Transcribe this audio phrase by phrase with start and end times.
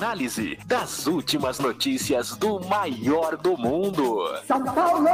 [0.00, 4.34] análise das últimas notícias do maior do mundo.
[4.46, 5.04] São Paulo!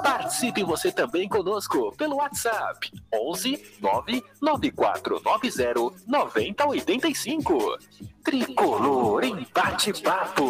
[0.00, 7.78] Participe você também conosco pelo WhatsApp 11 99490 9085.
[8.22, 10.44] Tricolor em bate-papo.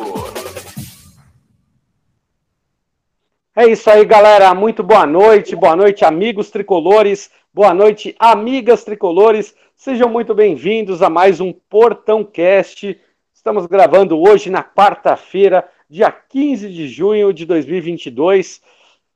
[3.56, 4.54] É isso aí, galera.
[4.54, 5.56] Muito boa noite.
[5.56, 7.30] Boa noite, amigos tricolores.
[7.54, 9.54] Boa noite, amigas tricolores.
[9.74, 13.00] Sejam muito bem-vindos a mais um Portão Cast.
[13.48, 18.60] Estamos gravando hoje na quarta-feira, dia 15 de junho de 2022.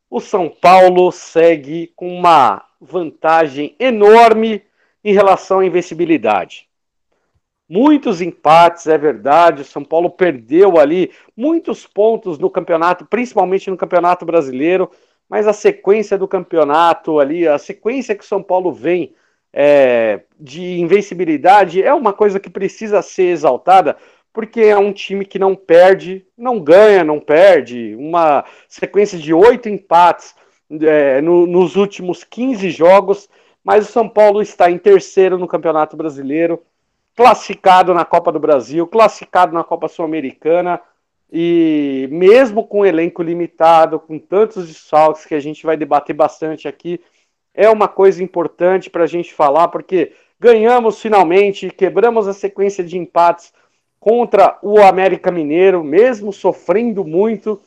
[0.08, 4.62] O São Paulo segue com uma vantagem enorme
[5.04, 6.66] em relação à invencibilidade.
[7.68, 9.60] Muitos empates, é verdade.
[9.60, 14.90] O São Paulo perdeu ali muitos pontos no campeonato, principalmente no Campeonato Brasileiro,
[15.28, 19.14] mas a sequência do campeonato ali, a sequência que o São Paulo vem
[19.52, 23.98] é, de invencibilidade é uma coisa que precisa ser exaltada,
[24.32, 27.94] porque é um time que não perde, não ganha, não perde.
[27.96, 30.34] Uma sequência de oito empates
[30.70, 33.28] é, no, nos últimos 15 jogos,
[33.62, 36.62] mas o São Paulo está em terceiro no Campeonato Brasileiro
[37.14, 40.80] classificado na Copa do Brasil, classificado na Copa Sul-Americana,
[41.30, 47.00] e mesmo com elenco limitado, com tantos desfalques que a gente vai debater bastante aqui,
[47.54, 52.98] é uma coisa importante para a gente falar, porque ganhamos finalmente, quebramos a sequência de
[52.98, 53.52] empates
[54.02, 57.62] contra o América Mineiro, mesmo sofrendo muito.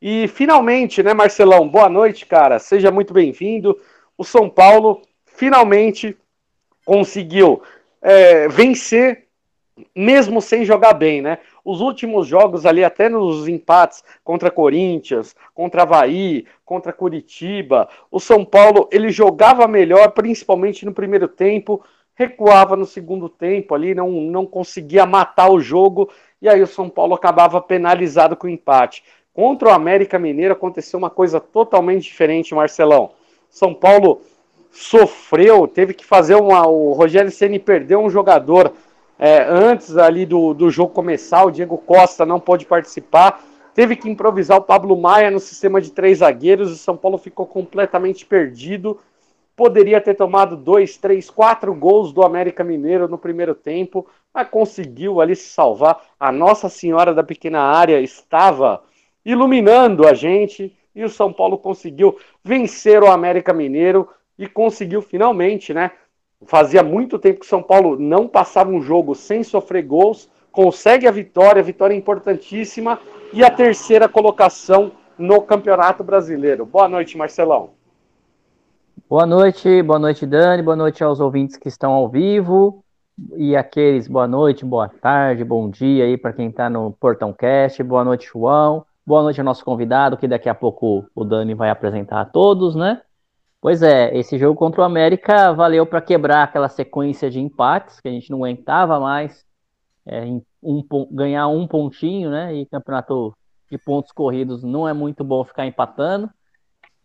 [0.00, 1.68] E finalmente, né, Marcelão?
[1.68, 2.58] Boa noite, cara.
[2.58, 3.78] Seja muito bem-vindo.
[4.16, 6.16] O São Paulo finalmente
[6.86, 7.62] conseguiu
[8.00, 9.26] é, vencer,
[9.94, 11.36] mesmo sem jogar bem, né?
[11.62, 18.42] Os últimos jogos ali, até nos empates contra Corinthians, contra Havaí, contra Curitiba, o São
[18.42, 21.84] Paulo ele jogava melhor, principalmente no primeiro tempo,
[22.16, 26.10] recuava no segundo tempo ali, não, não conseguia matar o jogo,
[26.40, 29.04] e aí o São Paulo acabava penalizado com o empate.
[29.32, 33.10] Contra o América Mineiro aconteceu uma coisa totalmente diferente, Marcelão.
[33.50, 34.22] São Paulo
[34.70, 36.66] sofreu, teve que fazer uma.
[36.66, 38.72] O Rogério Ceni perdeu um jogador
[39.18, 41.44] é, antes ali do, do jogo começar.
[41.44, 43.44] O Diego Costa não pôde participar.
[43.74, 46.72] Teve que improvisar o Pablo Maia no sistema de três zagueiros.
[46.72, 48.98] O São Paulo ficou completamente perdido.
[49.56, 55.18] Poderia ter tomado dois, três, quatro gols do América Mineiro no primeiro tempo, mas conseguiu
[55.18, 55.98] ali se salvar.
[56.20, 58.82] A Nossa Senhora da Pequena Área estava
[59.24, 64.06] iluminando a gente e o São Paulo conseguiu vencer o América Mineiro
[64.38, 65.90] e conseguiu finalmente, né?
[66.44, 71.08] Fazia muito tempo que o São Paulo não passava um jogo sem sofrer gols, consegue
[71.08, 73.00] a vitória, vitória importantíssima
[73.32, 76.66] e a terceira colocação no Campeonato Brasileiro.
[76.66, 77.75] Boa noite, Marcelão.
[79.08, 82.84] Boa noite, boa noite, Dani, boa noite aos ouvintes que estão ao vivo
[83.36, 87.80] e aqueles boa noite, boa tarde, bom dia aí para quem está no Portão Cast,
[87.84, 91.70] boa noite, João, boa noite ao nosso convidado, que daqui a pouco o Dani vai
[91.70, 93.00] apresentar a todos, né?
[93.60, 98.08] Pois é, esse jogo contra o América valeu para quebrar aquela sequência de empates que
[98.08, 99.46] a gente não aguentava mais.
[100.04, 100.24] É,
[100.60, 102.56] um, ganhar um pontinho, né?
[102.56, 103.36] E campeonato
[103.70, 106.28] de pontos corridos não é muito bom ficar empatando.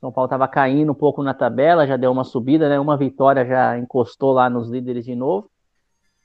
[0.02, 2.80] São Paulo estava caindo um pouco na tabela, já deu uma subida, né?
[2.80, 5.48] Uma vitória já encostou lá nos líderes de novo.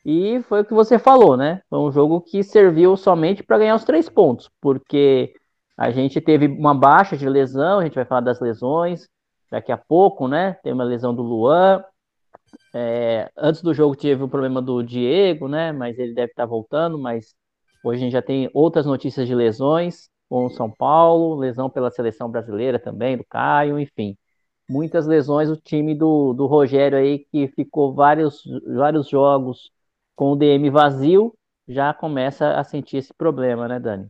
[0.03, 1.61] E foi o que você falou, né?
[1.69, 5.35] Foi um jogo que serviu somente para ganhar os três pontos, porque
[5.77, 9.09] a gente teve uma baixa de lesão, a gente vai falar das lesões,
[9.51, 10.55] daqui a pouco, né?
[10.63, 11.85] Tem uma lesão do Luan.
[12.75, 15.71] É, antes do jogo teve o problema do Diego, né?
[15.71, 16.99] Mas ele deve estar voltando.
[16.99, 17.35] Mas
[17.85, 21.91] hoje a gente já tem outras notícias de lesões com o São Paulo, lesão pela
[21.91, 24.17] seleção brasileira também, do Caio, enfim.
[24.69, 29.71] Muitas lesões, o time do, do Rogério aí, que ficou vários, vários jogos
[30.15, 31.33] com o DM vazio,
[31.69, 34.09] já começa a sentir esse problema, né, Dani?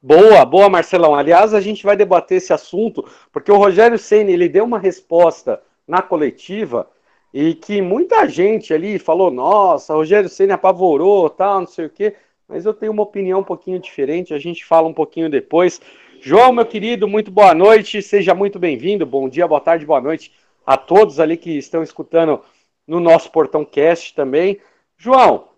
[0.00, 1.14] Boa, boa, Marcelão.
[1.14, 5.60] Aliás, a gente vai debater esse assunto, porque o Rogério Senna, ele deu uma resposta
[5.86, 6.88] na coletiva
[7.34, 12.14] e que muita gente ali falou, nossa, Rogério Senna apavorou, tal, não sei o quê,
[12.48, 15.80] mas eu tenho uma opinião um pouquinho diferente, a gente fala um pouquinho depois.
[16.20, 20.32] João, meu querido, muito boa noite, seja muito bem-vindo, bom dia, boa tarde, boa noite
[20.64, 22.40] a todos ali que estão escutando
[22.86, 24.60] no nosso Portão Cast também.
[24.96, 25.48] João,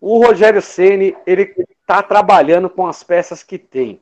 [0.00, 4.00] o Rogério Ceni ele está trabalhando com as peças que tem.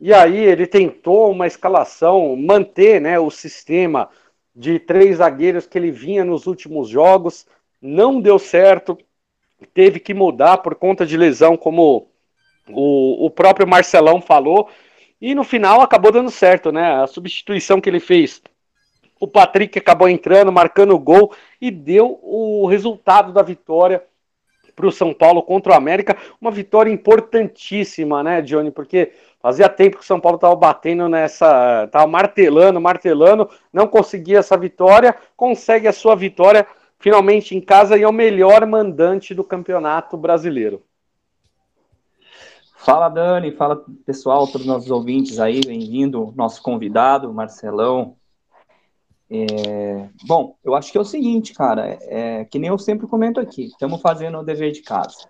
[0.00, 4.08] E aí ele tentou uma escalação, manter né, o sistema
[4.54, 7.46] de três zagueiros que ele vinha nos últimos jogos,
[7.80, 8.96] não deu certo,
[9.66, 12.08] teve que mudar por conta de lesão, como
[12.68, 14.68] o, o próprio Marcelão falou,
[15.20, 17.02] e no final acabou dando certo, né?
[17.02, 18.40] A substituição que ele fez,
[19.20, 24.02] o Patrick acabou entrando, marcando o gol e deu o resultado da vitória
[24.76, 26.16] para o São Paulo contra o América.
[26.40, 28.70] Uma vitória importantíssima, né, Johnny?
[28.70, 29.10] Porque
[29.40, 31.84] fazia tempo que o São Paulo estava batendo nessa.
[31.86, 36.64] estava martelando, martelando, não conseguia essa vitória, consegue a sua vitória
[36.98, 40.82] finalmente em casa e é o melhor mandante do campeonato brasileiro.
[42.76, 48.16] Fala Dani, fala pessoal, todos os nossos ouvintes aí, bem-vindo, nosso convidado, Marcelão.
[49.30, 51.98] É, bom, eu acho que é o seguinte, cara, é,
[52.40, 55.28] é, que nem eu sempre comento aqui, estamos fazendo o dever de casa.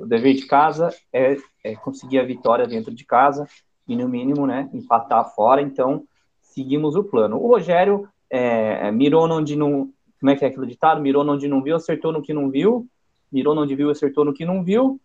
[0.00, 3.46] O dever de casa é, é, conseguir a vitória dentro de casa
[3.86, 6.04] e, no mínimo, né, empatar fora, então
[6.40, 7.36] seguimos o plano.
[7.36, 9.90] O Rogério é, mirou onde não.
[10.20, 11.00] Como é que é aquilo ditado?
[11.00, 12.86] Mirou onde não viu, acertou no que não viu,
[13.30, 15.00] mirou onde viu, acertou no que não viu.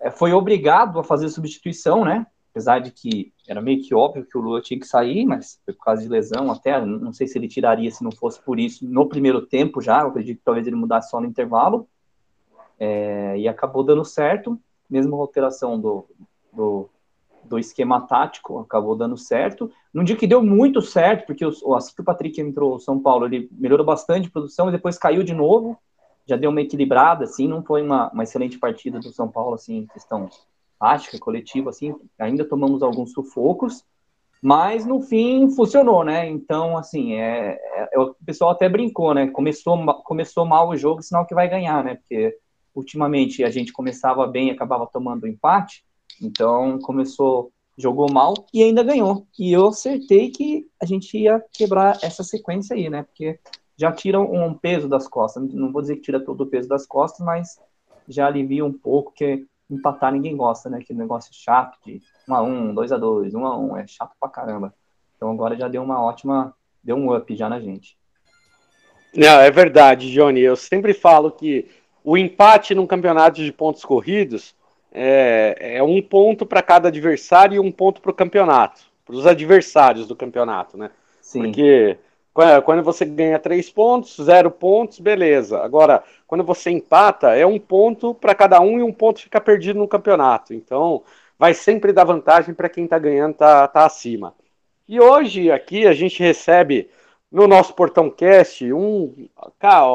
[0.00, 2.26] É, foi obrigado a fazer substituição, né?
[2.50, 5.72] apesar de que era meio que óbvio que o Lula tinha que sair, mas foi
[5.72, 8.84] por causa de lesão até, não sei se ele tiraria se não fosse por isso
[8.86, 11.88] no primeiro tempo já, eu acredito que talvez ele mudasse só no intervalo,
[12.78, 14.58] é, e acabou dando certo,
[14.88, 16.04] mesmo a alteração do,
[16.52, 16.90] do,
[17.44, 21.94] do, esquema tático acabou dando certo, num dia que deu muito certo, porque o, assim
[21.94, 25.22] que o Patrick entrou no São Paulo, ele melhorou bastante a produção e depois caiu
[25.22, 25.76] de novo,
[26.26, 29.78] já deu uma equilibrada, assim, não foi uma, uma excelente partida do São Paulo, assim,
[29.78, 30.28] em questão
[30.78, 33.84] tática, coletiva, assim, ainda tomamos alguns sufocos,
[34.42, 36.26] mas no fim funcionou, né?
[36.26, 39.26] Então, assim, é, é, é, o pessoal até brincou, né?
[39.28, 41.96] Começou, começou mal o jogo, sinal que vai ganhar, né?
[41.96, 42.34] Porque
[42.74, 45.84] ultimamente a gente começava bem e acabava tomando empate,
[46.20, 49.26] então começou, jogou mal e ainda ganhou.
[49.38, 53.02] E eu acertei que a gente ia quebrar essa sequência aí, né?
[53.04, 53.38] Porque
[53.76, 55.42] já tira um peso das costas.
[55.52, 57.58] Não vou dizer que tira todo o peso das costas, mas
[58.06, 60.78] já alivia um pouco, que empatar ninguém gosta, né?
[60.78, 64.12] Aquele negócio chato de 1 a 1 2 a 2 1 a 1 é chato
[64.20, 64.74] pra caramba.
[65.16, 67.96] Então agora já deu uma ótima, deu um up já na gente.
[69.14, 70.40] Não, é verdade, Johnny.
[70.40, 71.68] Eu sempre falo que
[72.04, 74.54] o empate num campeonato de pontos corridos
[74.92, 79.26] é, é um ponto para cada adversário e um ponto para o campeonato, para os
[79.26, 80.90] adversários do campeonato, né?
[81.20, 81.42] Sim.
[81.42, 81.98] Porque
[82.64, 85.60] quando você ganha três pontos, zero pontos, beleza.
[85.60, 89.78] Agora, quando você empata, é um ponto para cada um e um ponto fica perdido
[89.78, 90.54] no campeonato.
[90.54, 91.02] Então,
[91.38, 94.34] vai sempre dar vantagem para quem está ganhando, tá, tá acima.
[94.88, 96.88] E hoje aqui a gente recebe
[97.30, 99.28] no nosso Portão Cast um,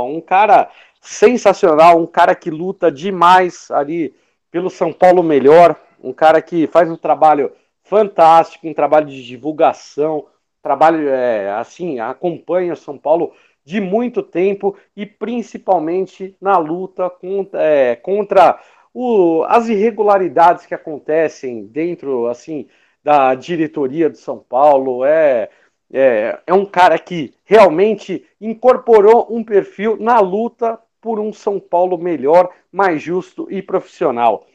[0.07, 0.69] um cara
[1.01, 4.13] sensacional, um cara que luta demais ali
[4.56, 7.52] pelo São Paulo melhor, um cara que faz um trabalho
[7.84, 10.28] fantástico, um trabalho de divulgação,
[10.63, 13.34] trabalho é, assim, acompanha o São Paulo
[13.66, 18.57] de muito tempo e principalmente na luta contra, é, contra
[18.94, 22.66] o, as irregularidades que acontecem dentro assim
[23.04, 25.04] da diretoria do São Paulo.
[25.04, 25.50] É,
[25.92, 32.00] é, é um cara que realmente incorporou um perfil na luta por um São Paulo
[32.00, 34.47] melhor, mais justo e profissional.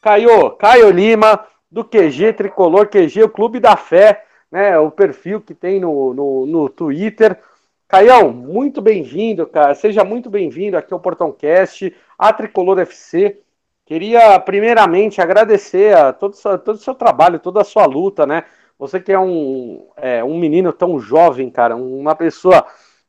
[0.00, 5.54] Caio, Caio Lima, do QG Tricolor, QG, o Clube da Fé né, o perfil que
[5.54, 7.38] tem no, no, no Twitter.
[7.86, 9.74] Caião, muito bem-vindo, cara.
[9.74, 13.42] Seja muito bem-vindo aqui ao Portão Cast, a Tricolor FC.
[13.84, 16.34] Queria, primeiramente, agradecer a todo,
[16.64, 18.44] todo o seu trabalho, toda a sua luta, né?
[18.78, 22.66] Você que é um, é, um menino tão jovem, cara, uma pessoa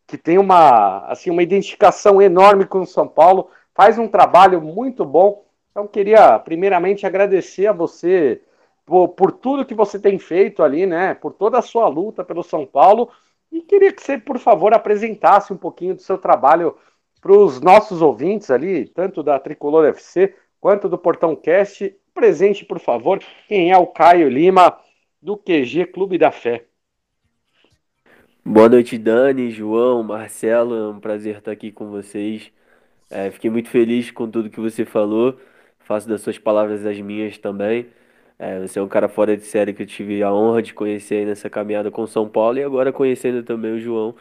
[0.10, 5.06] que tem uma, assim, uma identificação enorme com o São Paulo, faz um trabalho muito
[5.06, 5.46] bom.
[5.70, 8.42] Então, queria, primeiramente, agradecer a você
[8.86, 11.14] por, por tudo que você tem feito ali, né?
[11.14, 13.10] Por toda a sua luta pelo São Paulo.
[13.52, 16.76] E queria que você, por favor, apresentasse um pouquinho do seu trabalho
[17.22, 21.96] para os nossos ouvintes ali, tanto da Tricolor FC quanto do Portão Cast.
[22.16, 24.76] Presente, por favor, quem é o Caio Lima,
[25.22, 26.66] do QG Clube da Fé.
[28.46, 30.76] Boa noite, Dani, João, Marcelo.
[30.76, 32.52] É um prazer estar aqui com vocês.
[33.10, 35.40] É, fiquei muito feliz com tudo que você falou.
[35.80, 37.88] Faço das suas palavras as minhas também.
[38.40, 41.26] É, você é um cara fora de série que eu tive a honra de conhecer
[41.26, 44.16] nessa caminhada com São Paulo e agora conhecendo também o João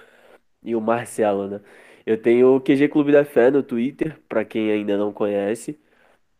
[0.63, 1.61] e o Marcelo, né?
[2.07, 5.79] Eu tenho o QG Clube da Fé no Twitter, para quem ainda não conhece.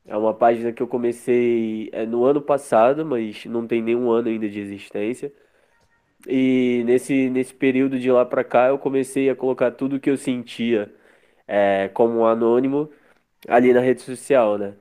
[0.07, 4.29] É uma página que eu comecei é, no ano passado, mas não tem nenhum ano
[4.29, 5.33] ainda de existência.
[6.27, 10.17] E nesse, nesse período de lá para cá eu comecei a colocar tudo que eu
[10.17, 10.93] sentia
[11.47, 12.91] é, como anônimo
[13.49, 14.75] ali na rede social, né?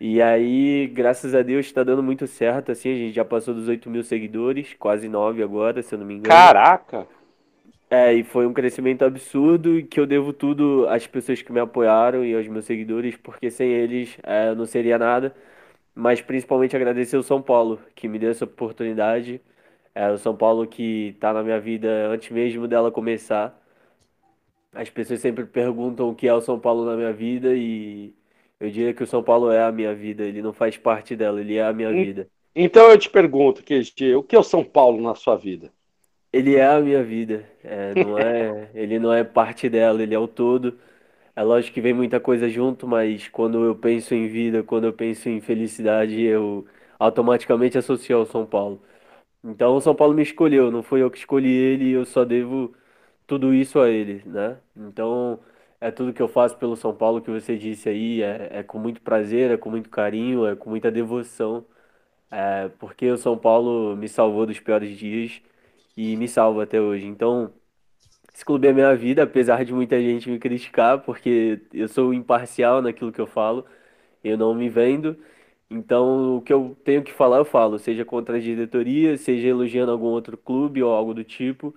[0.00, 3.66] E aí, graças a Deus, está dando muito certo, assim, a gente já passou dos
[3.66, 6.28] 8 mil seguidores, quase 9 agora, se eu não me engano.
[6.28, 7.06] Caraca!
[7.88, 11.60] É, e foi um crescimento absurdo e que eu devo tudo às pessoas que me
[11.60, 15.34] apoiaram e aos meus seguidores, porque sem eles é, eu não seria nada.
[15.94, 19.40] Mas principalmente agradecer o São Paulo, que me deu essa oportunidade.
[19.96, 23.58] É, o São Paulo que está na minha vida antes mesmo dela começar.
[24.74, 28.14] As pessoas sempre perguntam o que é o São Paulo na minha vida e
[28.60, 31.40] eu diria que o São Paulo é a minha vida, ele não faz parte dela,
[31.40, 32.28] ele é a minha vida.
[32.54, 35.72] Então eu te pergunto, QG, o que é o São Paulo na sua vida?
[36.30, 40.18] Ele é a minha vida, é, não é, ele não é parte dela, ele é
[40.18, 40.78] o todo.
[41.34, 44.92] É lógico que vem muita coisa junto, mas quando eu penso em vida, quando eu
[44.92, 46.66] penso em felicidade, eu
[46.98, 48.82] automaticamente associo ao São Paulo.
[49.46, 52.74] Então o São Paulo me escolheu, não foi eu que escolhi ele, eu só devo
[53.26, 54.58] tudo isso a ele, né?
[54.76, 55.40] Então
[55.80, 58.78] é tudo que eu faço pelo São Paulo que você disse aí, é, é com
[58.78, 61.66] muito prazer, é com muito carinho, é com muita devoção,
[62.30, 65.42] é, porque o São Paulo me salvou dos piores dias
[65.96, 67.06] e me salva até hoje.
[67.06, 67.52] Então,
[68.34, 72.82] esse clube é minha vida, apesar de muita gente me criticar, porque eu sou imparcial
[72.82, 73.64] naquilo que eu falo,
[74.24, 75.16] eu não me vendo.
[75.70, 79.90] Então, o que eu tenho que falar, eu falo, seja contra a diretoria, seja elogiando
[79.90, 81.74] algum outro clube ou algo do tipo.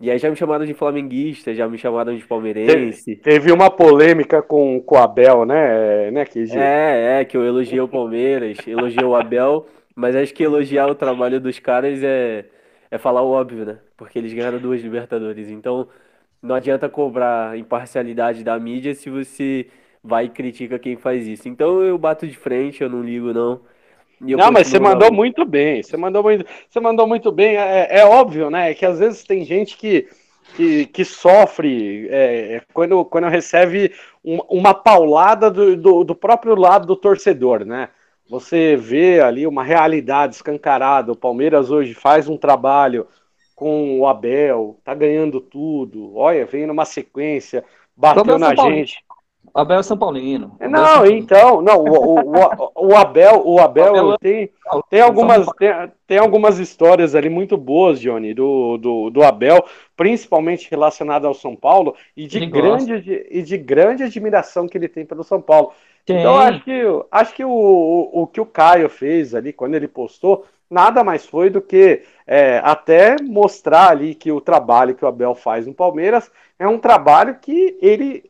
[0.00, 3.16] E aí já me chamaram de flamenguista, já me chamaram de palmeirense.
[3.16, 7.80] Teve uma polêmica com, com o Abel, né, né que É, é, que eu elogiei
[7.80, 12.46] o Palmeiras, elogiei o Abel, mas acho que elogiar o trabalho dos caras é,
[12.90, 13.78] é falar o óbvio, né?
[13.96, 15.48] Porque eles ganharam duas Libertadores.
[15.50, 15.88] Então,
[16.40, 19.66] não adianta cobrar imparcialidade da mídia se você
[20.08, 21.48] vai e critica quem faz isso.
[21.48, 23.60] Então eu bato de frente, eu não ligo, não
[24.20, 25.82] não, mas você mandou muito bem.
[25.82, 27.56] Você mandou muito, você mandou muito bem.
[27.56, 28.74] É, é óbvio, né?
[28.74, 30.08] Que às vezes tem gente que,
[30.56, 33.92] que, que sofre é, quando, quando recebe
[34.24, 37.90] um, uma paulada do, do, do, próprio lado do torcedor, né?
[38.28, 41.12] Você vê ali uma realidade escancarada.
[41.12, 43.06] O Palmeiras hoje faz um trabalho
[43.54, 46.16] com o Abel, tá ganhando tudo.
[46.16, 47.64] Olha, vem numa sequência,
[47.96, 48.98] bateu na gente.
[49.58, 50.56] O Abel é São Paulino.
[50.60, 54.50] Não, São então, não, o, o, o, Abel, o Abel, o Abel é tem,
[54.88, 55.68] tem, algumas, tem,
[56.06, 59.64] tem, algumas histórias ali muito boas, Johnny, do, do, do Abel,
[59.96, 64.86] principalmente relacionado ao São Paulo, e de, grande, de, e de grande admiração que ele
[64.86, 65.72] tem pelo São Paulo.
[66.06, 66.20] Tem.
[66.20, 69.88] Então, acho que, acho que o, o, o que o Caio fez ali, quando ele
[69.88, 75.08] postou, nada mais foi do que é, até mostrar ali que o trabalho que o
[75.08, 78.22] Abel faz no Palmeiras é um trabalho que ele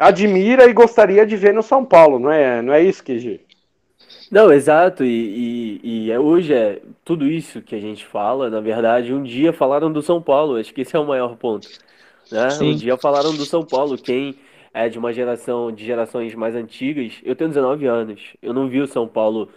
[0.00, 3.40] admira e gostaria de ver no São Paulo, não é, não é isso, Kiji?
[4.30, 8.60] Não, exato, e, e, e é, hoje é tudo isso que a gente fala, na
[8.60, 11.68] verdade, um dia falaram do São Paulo, acho que esse é o maior ponto.
[12.32, 12.48] Né?
[12.62, 14.36] Um dia falaram do São Paulo, quem
[14.72, 18.80] é de uma geração, de gerações mais antigas, eu tenho 19 anos, eu não vi
[18.80, 19.50] o São Paulo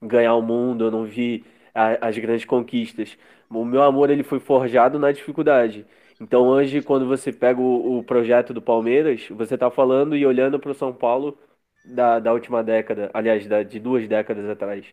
[0.00, 3.18] ganhar o mundo, eu não vi a, as grandes conquistas.
[3.50, 5.84] O meu amor ele foi forjado na dificuldade.
[6.20, 10.58] Então hoje, quando você pega o, o projeto do Palmeiras, você está falando e olhando
[10.60, 11.38] para o São Paulo
[11.84, 14.84] da, da última década, aliás, da, de duas décadas atrás.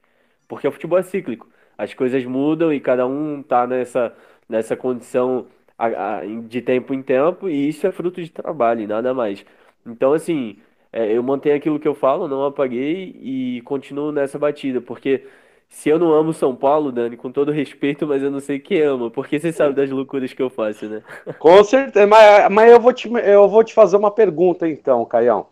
[0.48, 1.48] Porque o futebol é cíclico.
[1.77, 4.15] As coisas mudam e cada um está nessa,
[4.48, 8.88] nessa condição a, a, de tempo em tempo, e isso é fruto de trabalho e
[8.88, 9.46] nada mais.
[9.86, 10.57] Então, assim,
[10.91, 15.25] é, eu mantenho aquilo que eu falo, não apaguei e continuo nessa batida, porque
[15.69, 18.81] se eu não amo São Paulo, Dani, com todo respeito, mas eu não sei quem
[18.81, 21.03] ama, porque você sabe das loucuras que eu faço, né?
[21.39, 25.47] Com certeza, mas, mas eu, vou te, eu vou te fazer uma pergunta então, Caião.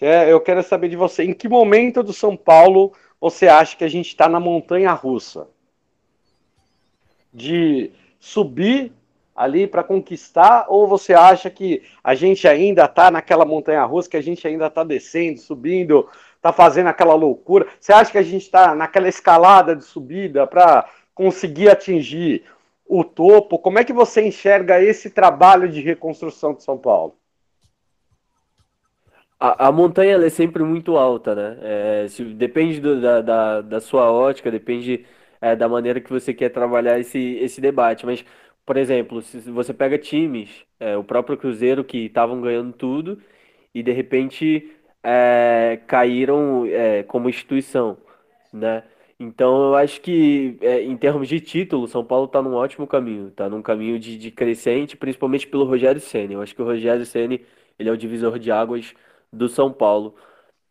[0.00, 3.84] É, eu quero saber de você, em que momento do São Paulo você acha que
[3.84, 5.46] a gente está na montanha russa?
[7.32, 8.92] De subir
[9.34, 14.16] ali para conquistar, ou você acha que a gente ainda está naquela montanha russa, que
[14.16, 16.08] a gente ainda está descendo, subindo,
[16.42, 17.68] está fazendo aquela loucura?
[17.78, 22.42] Você acha que a gente está naquela escalada de subida para conseguir atingir
[22.84, 23.60] o topo?
[23.60, 27.14] Como é que você enxerga esse trabalho de reconstrução de São Paulo?
[29.38, 31.58] A, a montanha é sempre muito alta, né?
[31.62, 35.06] É, se, depende do, da, da, da, sua ótica, depende
[35.40, 38.04] é, da maneira que você quer trabalhar esse, esse debate.
[38.04, 38.24] Mas,
[38.66, 43.20] por exemplo, se você pega times, é, o próprio Cruzeiro que estavam ganhando tudo
[43.74, 44.70] e de repente
[45.02, 47.98] é, caíram é, como instituição,
[48.52, 48.84] né?
[49.18, 53.28] Então eu acho que é, em termos de título, São Paulo está num ótimo caminho,
[53.28, 56.34] está num caminho de, de, crescente, principalmente pelo Rogério Ceni.
[56.34, 57.44] Eu acho que o Rogério Ceni
[57.78, 58.94] ele é o divisor de águas
[59.32, 60.16] do São Paulo.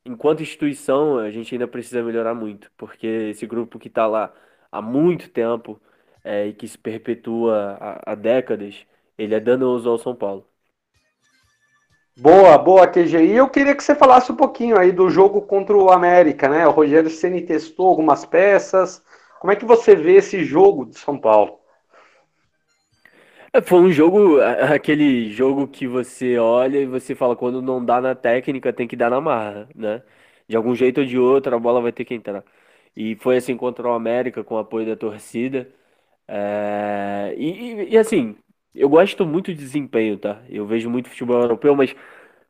[0.05, 4.33] Enquanto instituição, a gente ainda precisa melhorar muito, porque esse grupo que está lá
[4.71, 5.79] há muito tempo
[6.23, 8.85] é, e que se perpetua há, há décadas,
[9.17, 10.50] ele é danoso ao São Paulo.
[12.21, 13.35] Boa, boa, QGI.
[13.35, 16.67] Eu queria que você falasse um pouquinho aí do jogo contra o América, né?
[16.67, 19.03] O Rogério Ceni testou algumas peças.
[19.39, 21.59] Como é que você vê esse jogo de São Paulo?
[23.51, 27.99] É, foi um jogo, aquele jogo que você olha e você fala, quando não dá
[27.99, 30.03] na técnica, tem que dar na marra, né?
[30.47, 32.43] De algum jeito ou de outro, a bola vai ter que entrar.
[32.95, 35.67] E foi assim contra o América, com o apoio da torcida.
[36.27, 37.33] É...
[37.37, 38.37] E, e, e assim,
[38.73, 40.41] eu gosto muito de desempenho, tá?
[40.49, 41.95] Eu vejo muito futebol europeu, mas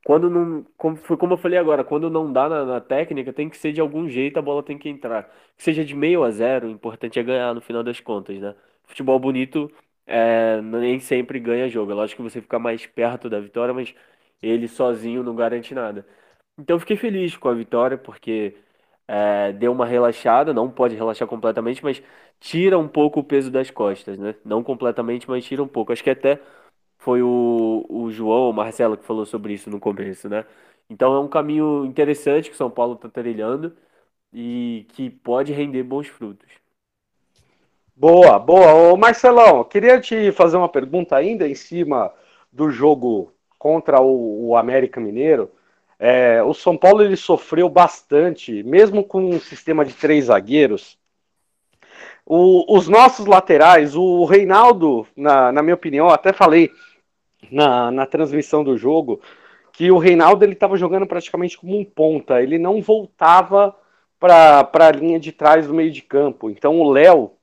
[0.05, 0.65] quando não.
[0.77, 3.71] Como, foi como eu falei agora, quando não dá na, na, técnica, tem que ser
[3.73, 5.23] de algum jeito, a bola tem que entrar.
[5.57, 8.55] Que seja de meio a zero, o importante é ganhar no final das contas, né?
[8.85, 9.71] Futebol bonito
[10.05, 11.91] é, nem sempre ganha jogo.
[11.91, 13.93] É lógico que você fica mais perto da vitória, mas
[14.41, 16.05] ele sozinho não garante nada.
[16.57, 18.55] Então eu fiquei feliz com a vitória, porque
[19.12, 22.01] é, deu uma relaxada, não pode relaxar completamente, mas
[22.39, 24.36] tira um pouco o peso das costas, né?
[24.46, 25.91] Não completamente, mas tira um pouco.
[25.91, 26.39] Acho que até
[26.98, 30.46] foi o, o João, o Marcelo, que falou sobre isso no começo, né?
[30.89, 33.75] Então é um caminho interessante que São Paulo está trilhando
[34.34, 36.50] e que pode render bons frutos.
[37.96, 38.74] Boa, boa.
[38.74, 42.13] Ô Marcelão, queria te fazer uma pergunta ainda em cima
[42.51, 45.51] do jogo contra o, o América Mineiro.
[46.03, 50.98] É, o São Paulo ele sofreu bastante, mesmo com um sistema de três zagueiros.
[52.25, 56.72] O, os nossos laterais, o Reinaldo, na, na minha opinião, até falei
[57.51, 59.22] na, na transmissão do jogo,
[59.72, 63.75] que o Reinaldo ele estava jogando praticamente como um ponta, ele não voltava
[64.20, 66.50] para a linha de trás do meio de campo.
[66.50, 67.34] Então o Léo,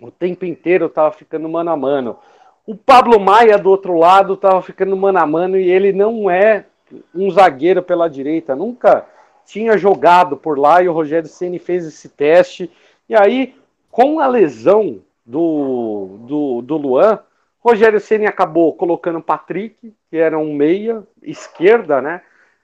[0.00, 2.18] o tempo inteiro, estava ficando mano a mano.
[2.64, 6.64] O Pablo Maia, do outro lado, estava ficando mano a mano e ele não é
[7.14, 9.06] um zagueiro pela direita, nunca
[9.44, 12.70] tinha jogado por lá e o Rogério Ceni fez esse teste.
[13.08, 13.54] E aí,
[13.90, 17.18] com a lesão do, do, do Luan,
[17.58, 22.22] Rogério Ceni acabou colocando o Patrick, que era um meia esquerda, né?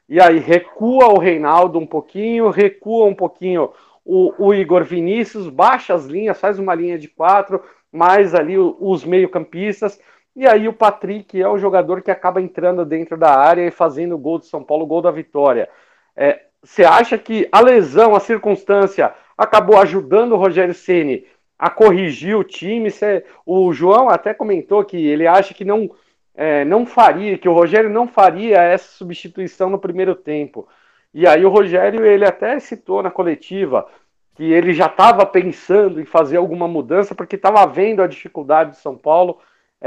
[0.09, 3.71] E aí recua o Reinaldo um pouquinho, recua um pouquinho
[4.05, 7.61] o, o Igor Vinícius, baixa as linhas, faz uma linha de quatro,
[7.93, 10.01] mais ali os meio-campistas.
[10.37, 14.15] E aí o Patrick é o jogador que acaba entrando dentro da área e fazendo
[14.15, 15.67] o gol de São Paulo, o gol da vitória.
[16.15, 21.25] É, você acha que a lesão, a circunstância, acabou ajudando o Rogério Ceni
[21.59, 22.91] a corrigir o time?
[22.91, 25.91] Cê, o João até comentou que ele acha que não,
[26.35, 30.69] é, não faria, que o Rogério não faria essa substituição no primeiro tempo.
[31.15, 33.89] E aí o Rogério ele até citou na coletiva
[34.35, 38.77] que ele já estava pensando em fazer alguma mudança porque estava vendo a dificuldade de
[38.77, 39.39] São Paulo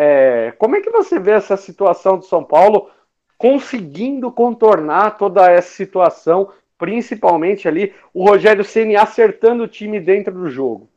[0.01, 2.89] é, como é que você vê essa situação do São Paulo
[3.37, 10.49] conseguindo contornar toda essa situação, principalmente ali o Rogério Ceni acertando o time dentro do
[10.49, 10.89] jogo?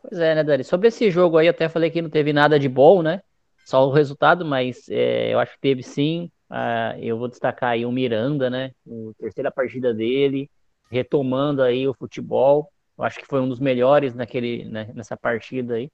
[0.00, 0.64] Pois é, né, Dani?
[0.64, 3.20] Sobre esse jogo aí, até falei que não teve nada de bom, né?
[3.66, 6.30] Só o resultado, mas é, eu acho que teve sim.
[6.50, 8.70] Uh, eu vou destacar aí o Miranda, né?
[8.86, 10.50] A terceira partida dele,
[10.90, 12.70] retomando aí o futebol.
[12.96, 15.90] Eu acho que foi um dos melhores naquele, né, nessa partida aí.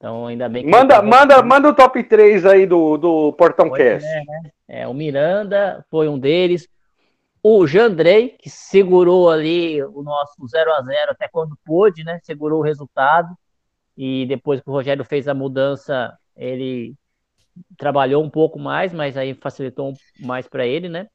[0.00, 0.70] Então, ainda bem que.
[0.70, 4.08] Manda, manda, manda o top 3 aí do, do Portão pois Cast.
[4.08, 4.50] É, né?
[4.66, 6.66] é, o Miranda foi um deles.
[7.42, 12.18] O Jandrei, que segurou ali o nosso 0 a 0 até quando pôde, né?
[12.22, 13.28] Segurou o resultado.
[13.94, 16.94] E depois que o Rogério fez a mudança, ele
[17.76, 21.08] trabalhou um pouco mais, mas aí facilitou mais para ele, né?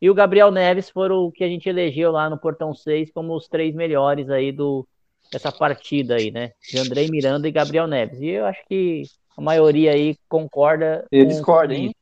[0.00, 3.36] E o Gabriel Neves foram o que a gente elegeu lá no Portão 6 como
[3.36, 4.84] os três melhores aí do,
[5.34, 6.52] essa partida aí, né?
[6.70, 8.20] De André Miranda e Gabriel Neves.
[8.20, 9.04] E eu acho que
[9.36, 11.06] a maioria aí concorda.
[11.10, 11.94] Eu discordo, hein?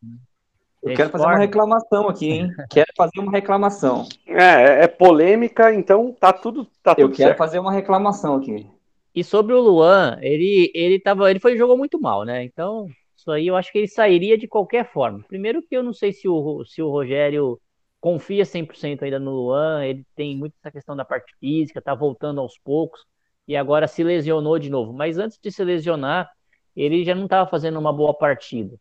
[0.82, 2.50] Eu quero fazer uma reclamação aqui, hein?
[2.70, 4.08] quero fazer uma reclamação.
[4.26, 7.38] É, é polêmica, então tá tudo, tá tudo Eu quero certo.
[7.38, 8.66] fazer uma reclamação aqui.
[9.14, 12.44] E sobre o Luan, ele, ele tava, ele foi jogou muito mal, né?
[12.44, 15.22] Então, isso aí eu acho que ele sairia de qualquer forma.
[15.28, 17.60] Primeiro que eu não sei se o, se o Rogério
[18.00, 22.40] confia 100% ainda no Luan, ele tem muito essa questão da parte física, tá voltando
[22.40, 23.04] aos poucos
[23.50, 24.92] e agora se lesionou de novo.
[24.92, 26.30] Mas antes de se lesionar,
[26.76, 28.76] ele já não estava fazendo uma boa partida.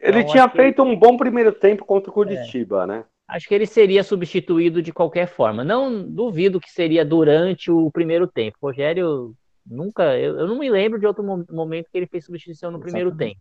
[0.00, 2.86] Ele então, tinha feito um bom primeiro tempo contra o Curitiba, é.
[2.88, 3.04] né?
[3.28, 5.62] Acho que ele seria substituído de qualquer forma.
[5.62, 8.58] Não duvido que seria durante o primeiro tempo.
[8.60, 9.32] O Rogério
[9.64, 10.18] nunca.
[10.18, 12.92] Eu, eu não me lembro de outro momento que ele fez substituição no Exatamente.
[12.92, 13.40] primeiro tempo.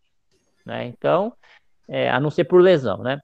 [0.64, 0.86] Né?
[0.86, 1.34] Então,
[1.88, 3.20] é, a não ser por lesão, né?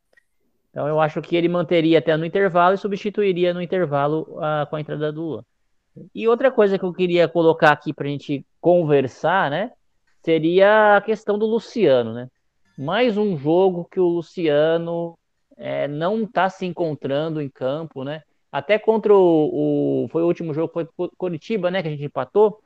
[0.72, 4.78] Então eu acho que ele manteria até no intervalo e substituiria no intervalo a, com
[4.78, 5.44] a entrada do Luan.
[6.14, 9.72] E outra coisa que eu queria colocar aqui para a gente conversar, né?
[10.24, 12.30] Seria a questão do Luciano, né?
[12.78, 15.18] Mais um jogo que o Luciano
[15.58, 18.24] é, não está se encontrando em campo, né?
[18.52, 21.82] Até contra o, o, Foi o último jogo, foi Curitiba, né?
[21.82, 22.60] Que a gente empatou.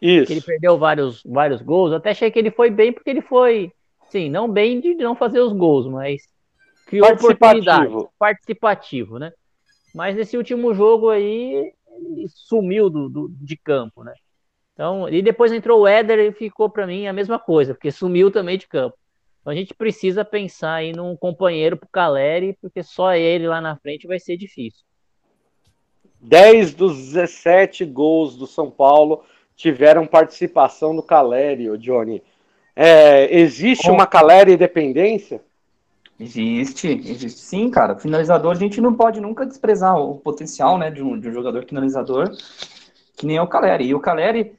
[0.00, 0.32] Isso.
[0.32, 1.90] ele perdeu vários, vários gols.
[1.90, 3.72] Eu até achei que ele foi bem, porque ele foi.
[4.10, 6.28] Sim, não bem de não fazer os gols, mas
[6.86, 9.32] criou oportunidade, participativo, né?
[9.94, 11.72] Mas nesse último jogo aí,
[12.28, 14.14] sumiu do, do, de campo, né?
[14.72, 18.30] Então, e depois entrou o Éder e ficou para mim a mesma coisa, porque sumiu
[18.30, 18.96] também de campo.
[19.40, 23.76] Então a gente precisa pensar aí num companheiro pro Caleri, porque só ele lá na
[23.76, 24.82] frente vai ser difícil.
[26.20, 29.22] 10 dos 17 gols do São Paulo
[29.54, 32.22] tiveram participação do Caleri, Johnny.
[32.74, 35.42] É, existe uma Caleri dependência?
[36.18, 37.96] Existe, existe sim, cara.
[37.96, 41.64] Finalizador, a gente não pode nunca desprezar o potencial né, de, um, de um jogador
[41.64, 42.30] finalizador,
[43.16, 43.86] que nem é o Caleri.
[43.86, 44.56] E o Caleri,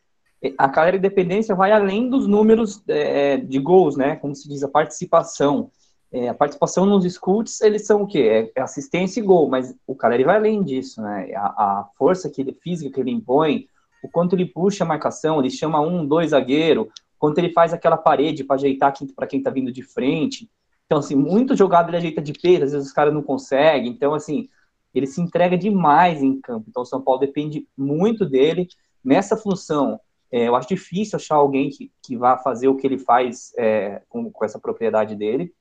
[0.57, 4.17] a Caleri dependência vai além dos números é, de gols, né?
[4.17, 5.71] Como se diz, a participação.
[6.11, 8.51] É, a participação nos scouts, eles são o quê?
[8.55, 11.31] É, é assistência e gol, mas o Caleri vai além disso, né?
[11.35, 13.67] A, a força que ele, física que ele impõe,
[14.03, 17.97] o quanto ele puxa a marcação, ele chama um, dois zagueiro, quanto ele faz aquela
[17.97, 20.49] parede para ajeitar para quem está vindo de frente.
[20.85, 23.91] Então, assim, muito jogado ele ajeita de peito, às vezes os caras não conseguem.
[23.91, 24.49] Então, assim,
[24.93, 26.67] ele se entrega demais em campo.
[26.69, 28.67] Então, o São Paulo depende muito dele
[29.03, 29.99] nessa função.
[30.31, 34.01] É, eu acho difícil achar alguém que, que vá fazer o que ele faz é,
[34.07, 35.53] com, com essa propriedade dele.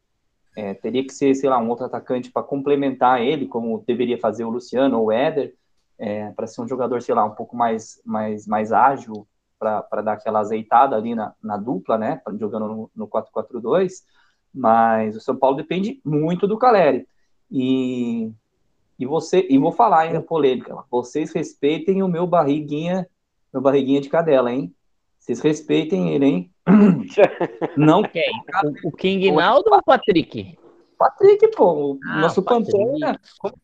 [0.56, 4.44] É, teria que ser, sei lá, um outro atacante para complementar ele, como deveria fazer
[4.44, 5.54] o Luciano ou o Éder,
[5.98, 9.26] é, para ser um jogador, sei lá, um pouco mais, mais, mais ágil,
[9.58, 14.02] para dar aquela azeitada ali na, na dupla, né, jogando no, no 4-4-2
[14.54, 17.06] mas o São Paulo depende muito do Caleri.
[17.50, 18.30] E,
[18.98, 20.76] e você e vou falar ainda polêmica.
[20.90, 23.08] Vocês respeitem o meu barriguinha,
[23.52, 24.72] meu barriguinha de cadela, hein?
[25.18, 26.50] Vocês respeitem ele, hein?
[27.76, 28.30] Não quem?
[28.84, 30.56] O, o King Naldo ou o Patrick?
[30.98, 33.18] Patrick, pô, o ah, nosso Pantera.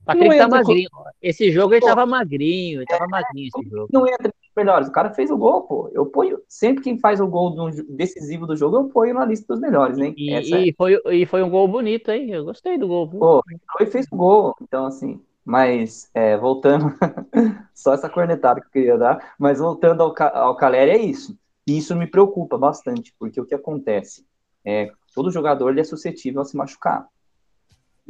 [0.04, 0.88] Patrick tá magrinho.
[1.20, 3.88] Esse jogo ele pô, tava magrinho, ele tava é, magrinho esse jogo.
[3.92, 4.88] Não entra melhores.
[4.88, 5.90] O cara fez o gol, pô.
[5.92, 6.40] Eu ponho.
[6.48, 10.12] Sempre quem faz o gol decisivo do jogo, eu ponho na lista dos melhores, né?
[10.16, 10.72] E, e é...
[10.74, 12.30] foi, e foi um gol bonito, hein?
[12.30, 13.08] Eu gostei do gol.
[13.08, 13.42] Pô,
[13.78, 14.54] ele fez o gol.
[14.60, 15.20] Então, assim.
[15.44, 16.94] Mas, é, voltando.
[17.74, 19.34] só essa cornetada que eu queria dar.
[19.38, 21.36] Mas voltando ao, ao Caleri, é isso.
[21.66, 24.24] E isso me preocupa bastante, porque o que acontece?
[24.64, 27.06] É, todo jogador ele é suscetível a se machucar.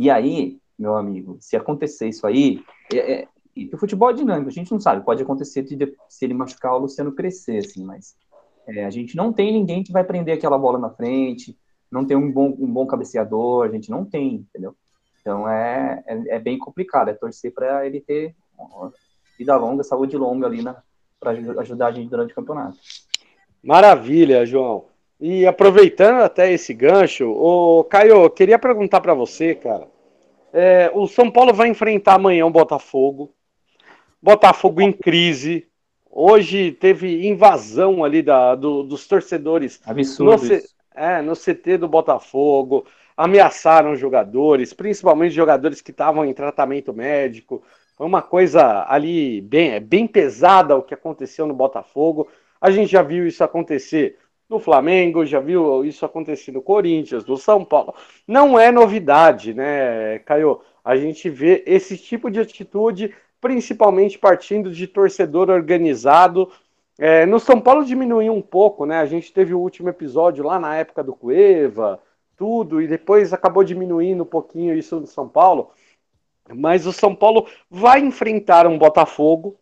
[0.00, 3.28] E aí, meu amigo, se acontecer isso aí, é, é,
[3.70, 6.78] o futebol é dinâmico, a gente não sabe, pode acontecer de, se ele machucar o
[6.78, 8.16] Luciano crescer, assim, mas
[8.66, 11.54] é, a gente não tem ninguém que vai prender aquela bola na frente,
[11.90, 14.74] não tem um bom, um bom cabeceador, a gente não tem, entendeu?
[15.20, 18.34] Então é, é, é bem complicado, é torcer para ele ter
[19.36, 20.64] vida longa, saúde longa ali
[21.20, 22.78] para ajudar a gente durante o campeonato.
[23.62, 24.86] Maravilha, João.
[25.20, 29.86] E aproveitando até esse gancho, o Caio, eu queria perguntar para você, cara.
[30.50, 33.30] É, o São Paulo vai enfrentar amanhã o Botafogo.
[34.22, 35.68] Botafogo em crise.
[36.10, 39.78] Hoje teve invasão ali da, do, dos torcedores.
[39.84, 40.42] Absurdo.
[40.42, 40.60] No,
[40.94, 42.86] é, no CT do Botafogo.
[43.14, 47.62] Ameaçaram jogadores, principalmente jogadores que estavam em tratamento médico.
[47.94, 52.26] Foi uma coisa ali bem, bem pesada o que aconteceu no Botafogo.
[52.58, 54.16] A gente já viu isso acontecer
[54.50, 57.94] no Flamengo, já viu isso acontecer no Corinthians, no São Paulo.
[58.26, 60.60] Não é novidade, né, Caio?
[60.84, 66.50] A gente vê esse tipo de atitude, principalmente partindo de torcedor organizado.
[66.98, 68.98] É, no São Paulo diminuiu um pouco, né?
[68.98, 72.00] A gente teve o último episódio lá na época do Cueva,
[72.36, 75.70] tudo, e depois acabou diminuindo um pouquinho isso no São Paulo.
[76.52, 79.56] Mas o São Paulo vai enfrentar um Botafogo,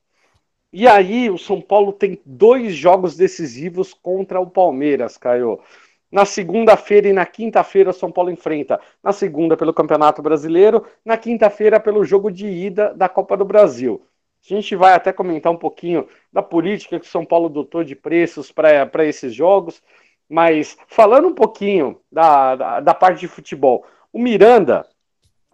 [0.72, 5.60] e aí, o São Paulo tem dois jogos decisivos contra o Palmeiras, Caio.
[6.10, 8.80] Na segunda-feira e na quinta-feira, o São Paulo enfrenta.
[9.02, 10.84] Na segunda, pelo Campeonato Brasileiro.
[11.04, 14.02] Na quinta-feira, pelo jogo de ida da Copa do Brasil.
[14.44, 17.94] A gente vai até comentar um pouquinho da política que o São Paulo adotou de
[17.94, 19.82] preços para esses jogos.
[20.28, 24.86] Mas falando um pouquinho da, da, da parte de futebol, o Miranda,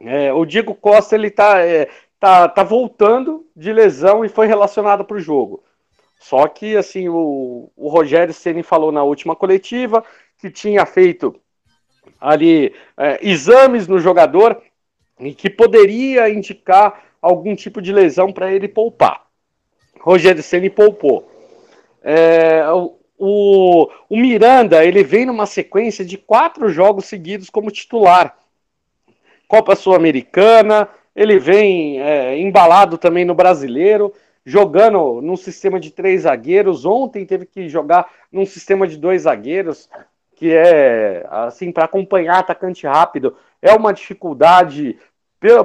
[0.01, 1.89] é, o Diego Costa, ele está é,
[2.25, 5.63] tá, tá voltando de lesão e foi relacionado para o jogo.
[6.19, 10.03] Só que, assim, o, o Rogério Ceni falou na última coletiva
[10.39, 11.39] que tinha feito
[12.19, 14.59] ali é, exames no jogador
[15.21, 19.27] e que poderia indicar algum tipo de lesão para ele poupar.
[20.01, 21.31] Rogério Ceni poupou.
[22.03, 22.63] É,
[23.19, 28.35] o, o Miranda ele vem numa sequência de quatro jogos seguidos como titular.
[29.47, 34.13] Copa Sul-Americana, ele vem é, embalado também no brasileiro,
[34.45, 36.85] jogando num sistema de três zagueiros.
[36.85, 39.89] Ontem teve que jogar num sistema de dois zagueiros,
[40.37, 43.37] que é assim para acompanhar atacante rápido.
[43.63, 44.99] É uma dificuldade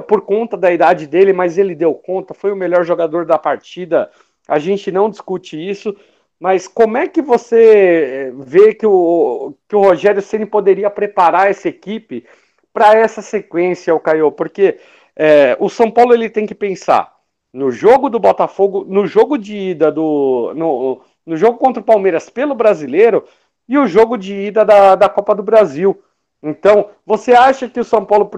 [0.06, 4.10] por conta da idade dele, mas ele deu conta, foi o melhor jogador da partida.
[4.46, 5.96] A gente não discute isso,
[6.38, 11.68] mas como é que você vê que o, que o Rogério Ceni poderia preparar essa
[11.68, 12.26] equipe
[12.72, 14.78] para essa sequência, o Caio, porque
[15.16, 17.14] é, o São Paulo ele tem que pensar
[17.52, 20.52] no jogo do Botafogo, no jogo de ida do.
[20.54, 23.24] No, no jogo contra o Palmeiras pelo brasileiro
[23.68, 26.02] e o jogo de ida da, da Copa do Brasil.
[26.42, 28.30] Então, você acha que o São Paulo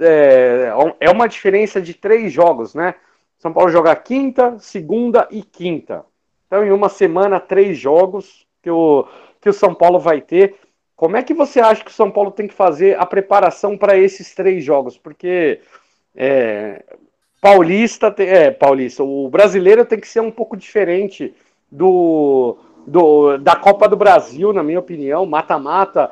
[0.00, 2.94] é, é uma diferença de três jogos, né?
[3.38, 6.04] São Paulo joga quinta, segunda e quinta.
[6.46, 9.06] Então, em uma semana, três jogos que o,
[9.40, 10.56] que o São Paulo vai ter.
[10.94, 13.96] Como é que você acha que o São Paulo tem que fazer a preparação para
[13.96, 14.96] esses três jogos?
[14.96, 15.60] Porque
[16.16, 16.82] é,
[17.40, 21.34] Paulista, é, Paulista, o brasileiro tem que ser um pouco diferente
[21.70, 26.10] do, do da Copa do Brasil, na minha opinião, mata-mata.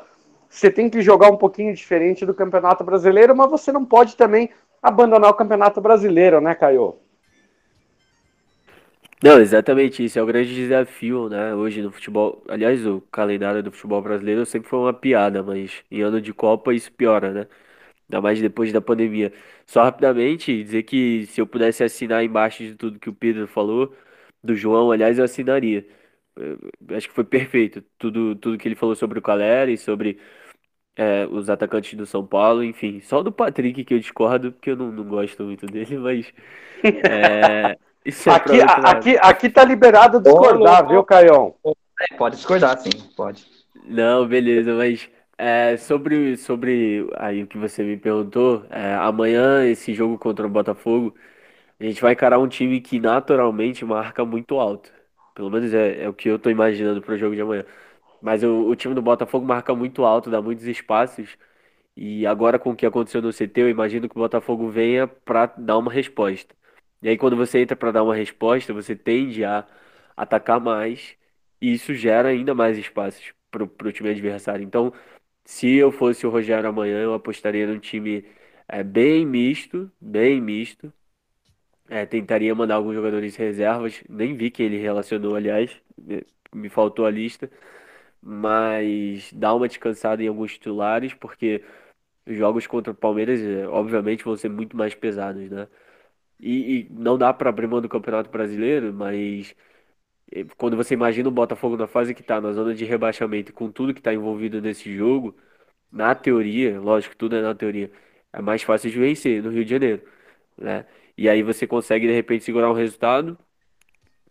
[0.49, 4.49] Você tem que jogar um pouquinho diferente do Campeonato Brasileiro, mas você não pode também
[4.81, 6.95] abandonar o Campeonato Brasileiro, né, Caio?
[9.23, 10.19] Não, exatamente isso.
[10.19, 11.55] É o grande desafio, né?
[11.55, 12.43] Hoje no futebol.
[12.47, 16.73] Aliás, o calendário do futebol brasileiro sempre foi uma piada, mas em ano de Copa
[16.73, 17.47] isso piora, né?
[18.09, 19.33] Ainda mais depois da pandemia.
[19.65, 23.95] Só rapidamente dizer que se eu pudesse assinar embaixo de tudo que o Pedro falou,
[24.43, 25.85] do João, aliás, eu assinaria.
[26.35, 26.59] Eu
[26.95, 27.83] acho que foi perfeito.
[27.97, 30.19] Tudo, tudo que ele falou sobre o Caleri, sobre
[30.95, 33.01] é, os atacantes do São Paulo, enfim.
[33.01, 36.31] Só do Patrick que eu discordo, porque eu não, não gosto muito dele, mas.
[36.83, 41.55] É, isso é aqui, aqui, aqui tá liberado discordar, viu, Caião?
[41.99, 43.45] É, pode discordar, sim, pode.
[43.85, 49.93] Não, beleza, mas é, sobre, sobre aí o que você me perguntou, é, amanhã esse
[49.93, 51.15] jogo contra o Botafogo,
[51.79, 54.91] a gente vai encarar um time que naturalmente marca muito alto.
[55.35, 57.65] Pelo menos é, é o que eu tô imaginando pro jogo de amanhã.
[58.21, 61.37] Mas o, o time do Botafogo marca muito alto, dá muitos espaços.
[61.95, 65.47] E agora com o que aconteceu no CT, eu imagino que o Botafogo venha para
[65.57, 66.55] dar uma resposta.
[67.01, 69.65] E aí quando você entra para dar uma resposta, você tende a
[70.17, 71.17] atacar mais
[71.61, 74.63] e isso gera ainda mais espaços pro, pro time adversário.
[74.65, 74.93] Então,
[75.45, 78.25] se eu fosse o Rogério amanhã, eu apostaria num time
[78.67, 80.93] é, bem misto, bem misto.
[81.89, 84.03] É, tentaria mandar alguns jogadores reservas.
[84.09, 85.71] Nem vi que ele relacionou, aliás,
[86.53, 87.49] me faltou a lista.
[88.21, 91.63] Mas dá uma descansada em alguns titulares, porque
[92.27, 95.67] os jogos contra o Palmeiras, é, obviamente, vão ser muito mais pesados, né?
[96.39, 99.55] E, e não dá para abrir mão do Campeonato Brasileiro, mas
[100.57, 103.93] quando você imagina o Botafogo na fase que está, na zona de rebaixamento, com tudo
[103.93, 105.35] que está envolvido nesse jogo,
[105.91, 107.91] na teoria, lógico, tudo é na teoria,
[108.33, 110.01] é mais fácil de vencer no Rio de Janeiro,
[110.57, 110.85] né?
[111.17, 113.37] E aí você consegue de repente segurar um resultado,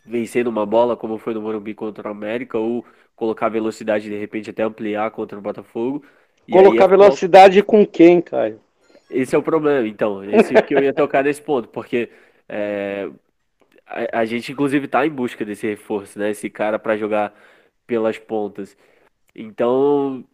[0.05, 2.85] vencer numa bola, como foi no Morumbi contra o América, ou
[3.17, 6.05] colocar velocidade de repente até ampliar contra o Botafogo.
[6.51, 8.61] Colocar é velocidade com quem, Caio?
[9.11, 10.23] Esse é o problema, então.
[10.25, 12.11] Esse que eu ia tocar nesse ponto, porque
[12.49, 13.09] é,
[13.87, 16.31] a, a gente, inclusive, está em busca desse reforço, né?
[16.31, 17.35] Esse cara para jogar
[17.87, 18.77] pelas pontas.
[19.35, 20.27] Então,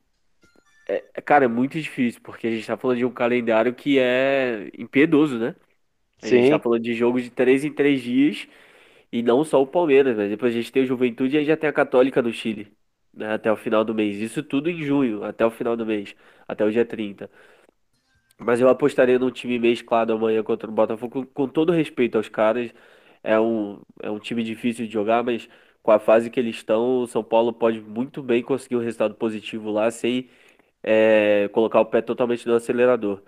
[0.88, 3.98] é, é, cara, é muito difícil, porque a gente está falando de um calendário que
[3.98, 5.54] é impiedoso, né?
[6.22, 6.36] A Sim.
[6.36, 8.48] gente tá falando de jogo de três em três dias,
[9.12, 11.56] e não só o Palmeiras, mas depois a gente tem o Juventude e aí já
[11.56, 12.72] tem a Católica no Chile,
[13.14, 13.34] né?
[13.34, 14.16] Até o final do mês.
[14.18, 16.14] Isso tudo em junho, até o final do mês,
[16.48, 17.30] até o dia 30.
[18.38, 22.28] Mas eu apostaria num time mesclado amanhã contra o Botafogo, com, com todo respeito aos
[22.28, 22.72] caras.
[23.22, 25.48] É um, é um time difícil de jogar, mas
[25.83, 29.14] com a fase que eles estão, o São Paulo pode muito bem conseguir um resultado
[29.14, 30.28] positivo lá sem
[30.83, 33.22] é, colocar o pé totalmente no acelerador.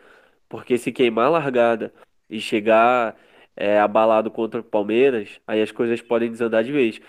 [0.49, 1.93] Porque se queimar a largada
[2.29, 3.17] e chegar
[3.57, 7.01] é, abalado contra o Palmeiras, aí as coisas podem desandar de vez.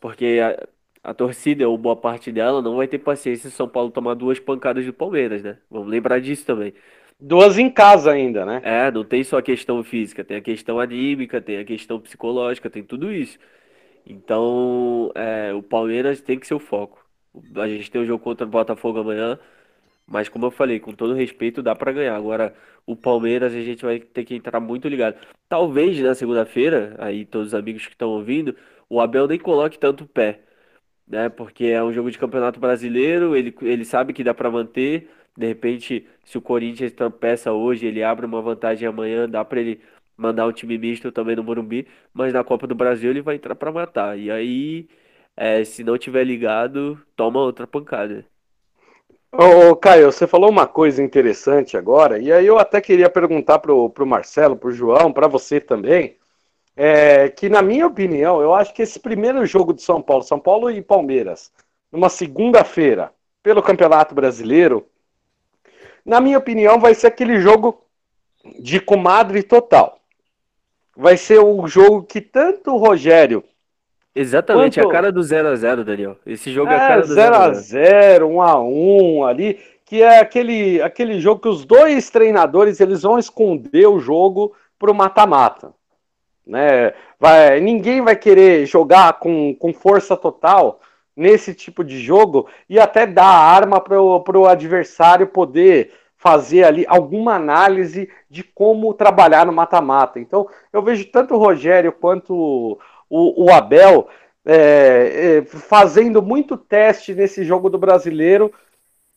[0.00, 3.68] Porque a, a torcida, ou boa parte dela, não vai ter paciência se o São
[3.68, 5.58] Paulo tomar duas pancadas do Palmeiras, né?
[5.70, 6.74] Vamos lembrar disso também.
[7.20, 8.60] Duas em casa ainda, né?
[8.64, 12.70] É, não tem só a questão física, tem a questão anímica, tem a questão psicológica,
[12.70, 13.38] tem tudo isso.
[14.06, 17.04] Então, é, o Palmeiras tem que ser o foco.
[17.56, 19.38] A gente tem um jogo contra o Botafogo amanhã,
[20.06, 22.16] mas como eu falei, com todo respeito, dá para ganhar.
[22.16, 22.54] Agora,
[22.86, 25.16] o Palmeiras a gente vai ter que entrar muito ligado.
[25.48, 28.56] Talvez na segunda-feira, aí todos os amigos que estão ouvindo,
[28.88, 30.40] o Abel nem coloque tanto pé,
[31.06, 31.28] né?
[31.28, 35.08] Porque é um jogo de campeonato brasileiro, ele, ele sabe que dá para manter
[35.40, 39.80] de repente, se o Corinthians tropeça hoje, ele abre uma vantagem amanhã, dá para ele
[40.16, 43.54] mandar um time misto também no Morumbi, mas na Copa do Brasil ele vai entrar
[43.54, 44.18] para matar.
[44.18, 44.86] E aí,
[45.34, 48.24] é, se não tiver ligado, toma outra pancada.
[49.32, 53.88] Ô, Caio, você falou uma coisa interessante agora, e aí eu até queria perguntar pro,
[53.88, 56.16] pro Marcelo, pro João, para você também,
[56.76, 60.38] é, que na minha opinião, eu acho que esse primeiro jogo de São Paulo, São
[60.38, 61.50] Paulo e Palmeiras,
[61.90, 64.86] numa segunda-feira, pelo Campeonato Brasileiro,
[66.10, 67.84] na minha opinião, vai ser aquele jogo
[68.58, 70.00] de comadre total.
[70.96, 73.44] Vai ser o jogo que tanto o Rogério.
[74.12, 74.88] Exatamente, quanto...
[74.88, 76.16] a cara do 0x0, Daniel.
[76.26, 79.60] Esse jogo é, é a cara do 0x0, 1x1 ali.
[79.84, 84.90] que é aquele, aquele jogo que os dois treinadores eles vão esconder o jogo para
[84.90, 85.72] o mata-mata.
[86.44, 86.92] Né?
[87.20, 90.80] Vai, ninguém vai querer jogar com, com força total
[91.16, 97.34] nesse tipo de jogo e até dar arma para o adversário poder fazer ali alguma
[97.34, 100.20] análise de como trabalhar no mata-mata.
[100.20, 102.78] Então, eu vejo tanto o Rogério quanto
[103.08, 104.06] o, o Abel
[104.44, 108.52] é, é, fazendo muito teste nesse jogo do brasileiro,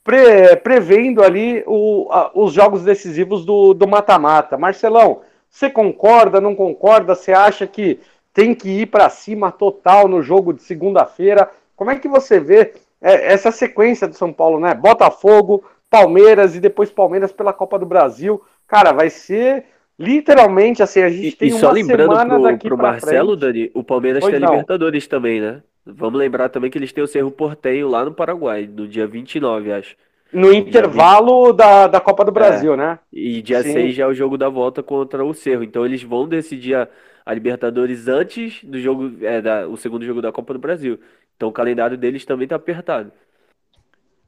[0.01, 4.57] pre, prevendo ali o, a, os jogos decisivos do mata-mata.
[4.57, 7.15] Marcelão, você concorda, não concorda?
[7.15, 7.99] Você acha que
[8.33, 11.51] tem que ir para cima total no jogo de segunda-feira?
[11.75, 14.73] Como é que você vê é, essa sequência do São Paulo, né?
[14.73, 18.41] Botafogo, Palmeiras e depois Palmeiras pela Copa do Brasil.
[18.67, 19.65] Cara, vai ser
[19.99, 23.37] literalmente assim, a gente e, tem e só uma lembrando semana pro, daqui pro Marcelo,
[23.37, 23.39] frente.
[23.41, 25.61] Dani, o Palmeiras pois tem a Libertadores também, né?
[25.85, 29.71] Vamos lembrar também que eles têm o Cerro Porteio lá no Paraguai, no dia 29,
[29.71, 29.95] acho.
[30.31, 32.77] No intervalo da, da Copa do é, Brasil, é.
[32.77, 32.99] né?
[33.11, 33.73] E dia Sim.
[33.73, 35.63] 6 já é o jogo da volta contra o Cerro.
[35.63, 36.87] Então eles vão decidir a,
[37.23, 40.99] a Libertadores antes do jogo, é, da, o segundo jogo da Copa do Brasil.
[41.35, 43.11] Então o calendário deles também tá apertado.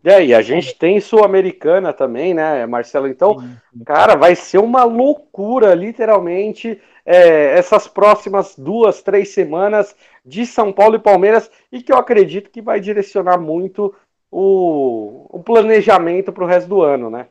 [0.06, 3.08] É, e a gente tem Sul-Americana também, né, Marcelo?
[3.08, 3.44] Então,
[3.84, 10.96] cara, vai ser uma loucura, literalmente, é, essas próximas duas, três semanas de São Paulo
[10.96, 13.96] e Palmeiras, e que eu acredito que vai direcionar muito
[14.30, 17.28] o, o planejamento para o resto do ano, né?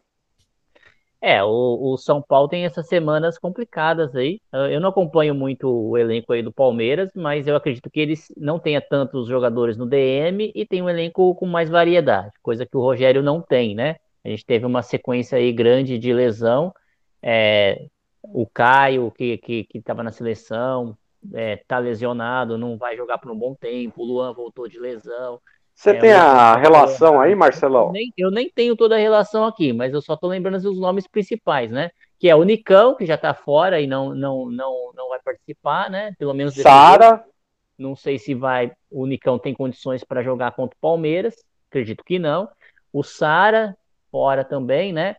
[1.27, 4.39] É, o, o, São Paulo tem essas semanas complicadas aí.
[4.53, 8.59] Eu não acompanho muito o elenco aí do Palmeiras, mas eu acredito que eles não
[8.59, 12.81] tenha tantos jogadores no DM e tem um elenco com mais variedade, coisa que o
[12.83, 13.97] Rogério não tem, né?
[14.23, 16.75] A gente teve uma sequência aí grande de lesão.
[17.23, 17.87] É,
[18.23, 20.95] o Caio, que estava na seleção,
[21.33, 24.03] é, tá lesionado, não vai jogar por um bom tempo.
[24.03, 25.41] O Luan voltou de lesão.
[25.75, 27.87] Você é, tem a relação aí, Marcelão?
[27.87, 30.79] Eu nem, eu nem, tenho toda a relação aqui, mas eu só tô lembrando os
[30.79, 31.91] nomes principais, né?
[32.19, 35.91] Que é o Nicão, que já tá fora e não, não, não, não vai participar,
[35.91, 36.15] né?
[36.19, 36.55] Pelo menos.
[36.55, 37.25] Sara.
[37.77, 38.71] Não sei se vai.
[38.89, 41.35] O Nicão tem condições para jogar contra o Palmeiras.
[41.69, 42.49] Acredito que não.
[42.93, 43.77] O Sara,
[44.13, 45.17] fora também, né?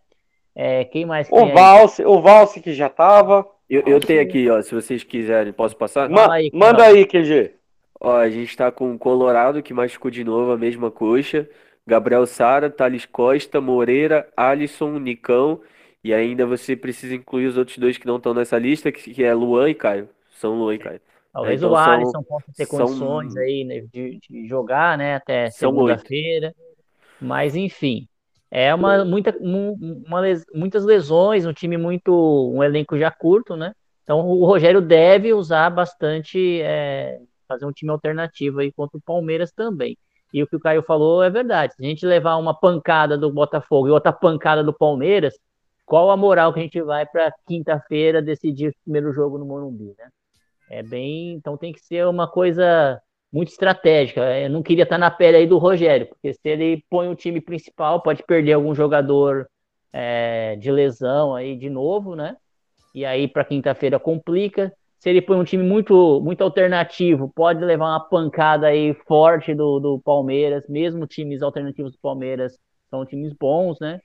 [0.55, 1.27] É, quem mais?
[1.29, 3.45] O Valse, o Valse que já tava.
[3.69, 6.09] Eu, eu tenho aqui, ó, se vocês quiserem, posso passar?
[6.09, 7.55] Ma aí, manda aí, QG.
[7.99, 11.49] Ó, a gente tá com o Colorado, que machucou de novo a mesma coxa.
[11.87, 15.61] Gabriel Sara, Thales Costa, Moreira, Alisson, Nicão.
[16.03, 19.23] E ainda você precisa incluir os outros dois que não estão nessa lista, que, que
[19.23, 20.09] é Luan e Caio.
[20.31, 21.01] São Luan e Caio.
[21.35, 25.15] Talvez então, o Alisson são, possa ter são, condições aí né, de, de, jogar, né,
[25.15, 26.55] até segunda-feira.
[27.19, 28.07] Mas enfim,
[28.49, 30.21] é uma, muita, uma,
[30.53, 32.13] muitas lesões, um time muito,
[32.53, 33.73] um elenco já curto, né?
[34.03, 39.51] Então o Rogério deve usar bastante é, fazer um time alternativo aí contra o Palmeiras
[39.51, 39.97] também.
[40.33, 41.73] E o que o Caio falou é verdade.
[41.75, 45.33] Se a gente levar uma pancada do Botafogo e outra pancada do Palmeiras,
[45.85, 49.93] qual a moral que a gente vai para quinta-feira decidir o primeiro jogo no Morumbi,
[49.97, 50.09] né?
[50.69, 52.99] É bem, então tem que ser uma coisa
[53.31, 54.21] muito estratégica.
[54.39, 57.39] Eu não queria estar na pele aí do Rogério, porque se ele põe o time
[57.39, 59.47] principal, pode perder algum jogador
[59.93, 62.35] é, de lesão aí de novo, né?
[62.93, 64.73] E aí para quinta-feira complica
[65.05, 69.79] se ele põe um time muito, muito alternativo, pode levar uma pancada aí forte do,
[69.79, 72.57] do Palmeiras, mesmo times alternativos do Palmeiras
[72.89, 73.99] são times bons, né?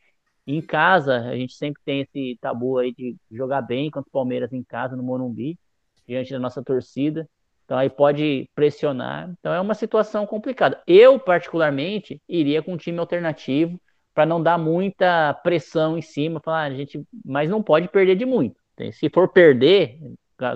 [0.46, 4.52] em casa, a gente sempre tem esse tabu aí de jogar bem contra o Palmeiras
[4.52, 5.58] em casa, no Morumbi,
[6.06, 7.26] diante da nossa torcida.
[7.64, 9.30] Então aí pode pressionar.
[9.38, 10.82] Então é uma situação complicada.
[10.86, 13.80] Eu, particularmente, iria com um time alternativo
[14.12, 18.16] para não dar muita pressão em cima, falar, ah, a gente, mas não pode perder
[18.16, 18.60] de muito.
[18.92, 19.98] Se for perder,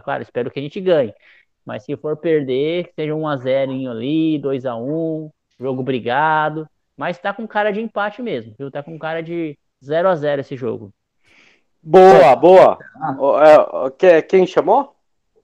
[0.03, 1.15] Claro, espero que a gente ganhe.
[1.65, 6.69] Mas se for perder, que seja 1 a 0 ali, 2 a 1 jogo brigado.
[6.97, 8.71] Mas tá com cara de empate mesmo, viu?
[8.71, 10.93] Tá com cara de 0 a 0 esse jogo.
[11.83, 12.79] Boa, boa.
[13.01, 13.91] Ah.
[14.29, 14.95] Quem chamou?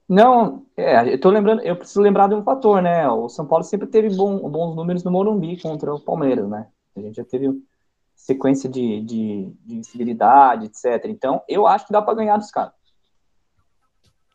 [0.07, 3.07] Não, é, eu tô lembrando, eu preciso lembrar de um fator, né?
[3.09, 6.67] O São Paulo sempre teve bom, bons números no Morumbi contra o Palmeiras, né?
[6.97, 7.49] A gente já teve
[8.13, 9.81] sequência de, de, de
[10.65, 11.05] etc.
[11.05, 12.73] Então, eu acho que dá para ganhar dos caras.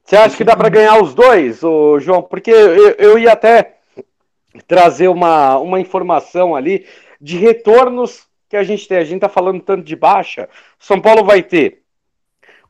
[0.07, 2.23] Você acha que dá para ganhar os dois, ô, João?
[2.23, 3.79] Porque eu, eu ia até
[4.67, 6.87] trazer uma, uma informação ali
[7.21, 8.99] de retornos que a gente tem.
[8.99, 10.49] A gente tá falando tanto de baixa.
[10.79, 11.83] São Paulo vai ter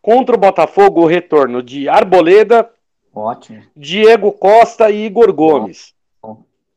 [0.01, 2.71] contra o Botafogo o retorno de Arboleda,
[3.15, 3.63] Ótimo.
[3.77, 5.95] Diego Costa e Igor Gomes.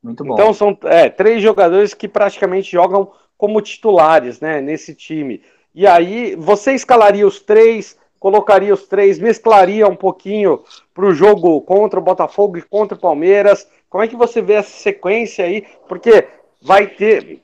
[0.01, 0.33] Muito bom.
[0.33, 5.41] Então são é, três jogadores que praticamente jogam como titulares né, nesse time.
[5.75, 10.63] E aí, você escalaria os três colocaria os três, mesclaria um pouquinho
[10.93, 13.67] para o jogo contra o Botafogo e contra o Palmeiras.
[13.89, 15.65] Como é que você vê essa sequência aí?
[15.87, 16.27] Porque
[16.61, 17.41] vai ter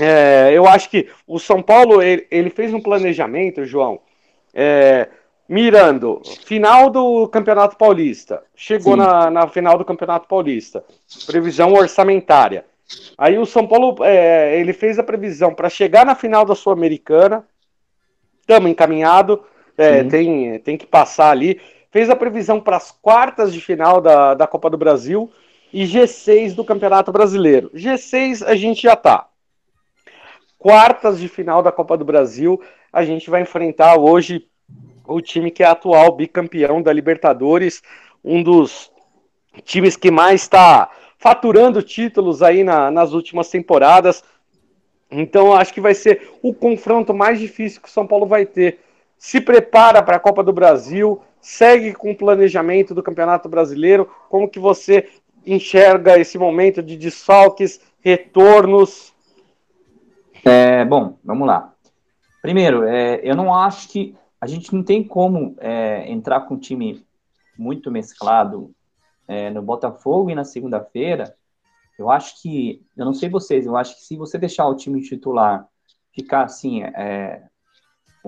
[0.00, 4.00] É, eu acho que o São Paulo ele, ele fez um planejamento, João,
[4.54, 5.06] é,
[5.46, 8.42] mirando final do Campeonato Paulista.
[8.56, 10.82] Chegou na, na, final do Campeonato Paulista.
[11.26, 12.64] Previsão orçamentária.
[13.18, 17.46] Aí o São Paulo é, ele fez a previsão para chegar na final da Sul-Americana.
[18.40, 19.44] Estamos encaminhado.
[19.76, 21.60] É, tem, tem que passar ali.
[21.90, 25.30] Fez a previsão para as quartas de final da, da Copa do Brasil
[25.72, 27.70] e G6 do Campeonato Brasileiro.
[27.74, 29.28] G6 a gente já tá.
[30.58, 32.60] Quartas de final da Copa do Brasil,
[32.92, 34.46] a gente vai enfrentar hoje
[35.04, 37.82] o time que é atual bicampeão da Libertadores,
[38.24, 38.92] um dos
[39.64, 44.22] times que mais está faturando títulos aí na, nas últimas temporadas.
[45.10, 48.80] Então acho que vai ser o confronto mais difícil que o São Paulo vai ter.
[49.22, 54.10] Se prepara para a Copa do Brasil, segue com o planejamento do Campeonato Brasileiro.
[54.28, 55.08] Como que você
[55.46, 59.14] enxerga esse momento de desfalques, retornos?
[60.44, 61.72] É, bom, vamos lá.
[62.42, 66.58] Primeiro, é, eu não acho que a gente não tem como é, entrar com um
[66.58, 67.06] time
[67.56, 68.74] muito mesclado
[69.28, 71.32] é, no Botafogo e na segunda-feira.
[71.96, 75.00] Eu acho que, eu não sei vocês, eu acho que se você deixar o time
[75.00, 75.64] titular
[76.12, 77.44] ficar assim, é,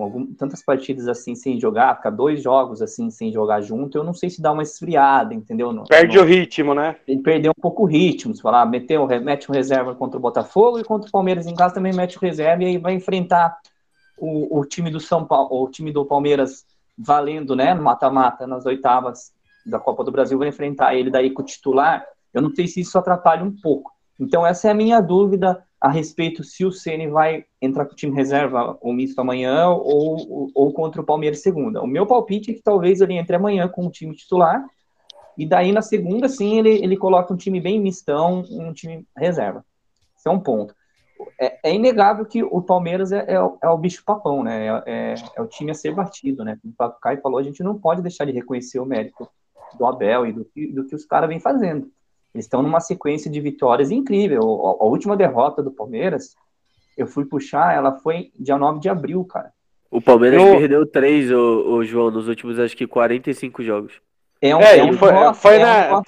[0.03, 4.13] algum, tantas partidas assim sem jogar, ficar dois jogos assim sem jogar junto, eu não
[4.13, 5.71] sei se dá uma esfriada, entendeu?
[5.87, 6.97] Perde o ritmo, né?
[7.07, 10.79] Ele perdeu um pouco o ritmo, se falar, meteu, mete o reserva contra o Botafogo
[10.79, 13.57] e contra o Palmeiras em casa também mete o reserva e aí vai enfrentar
[14.17, 16.65] o, o time do São Paulo, o time do Palmeiras
[16.97, 19.33] valendo, né, mata-mata, nas oitavas
[19.65, 22.81] da Copa do Brasil, vai enfrentar ele daí com o titular, eu não sei se
[22.81, 23.91] isso atrapalha um pouco.
[24.19, 27.95] Então essa é a minha dúvida a respeito se o Ceni vai entrar com o
[27.95, 31.81] time reserva ou misto amanhã ou, ou contra o Palmeiras segunda.
[31.81, 34.65] O meu palpite é que talvez ele entre amanhã com o time titular
[35.37, 39.63] e daí na segunda sim ele, ele coloca um time bem mistão, um time reserva.
[40.17, 40.73] Esse é um ponto
[41.39, 44.67] é, é, inegável que o Palmeiras é, é, é o bicho papão, né?
[44.67, 46.57] É, é, é, o time a ser batido, né?
[46.61, 49.27] Como o Caio falou, a gente não pode deixar de reconhecer o mérito
[49.77, 51.89] do Abel e do, do que os caras vêm fazendo.
[52.35, 54.41] Eles estão numa sequência de vitórias incrível.
[54.41, 56.35] A, a, última derrota do Palmeiras,
[56.97, 59.53] eu fui puxar, ela foi dia 9 de abril, cara.
[59.89, 60.57] O Palmeiras eu...
[60.57, 63.93] perdeu três, o, o João, nos últimos acho que 45 jogos.
[64.41, 66.03] É um, é, é um foi, foi, na,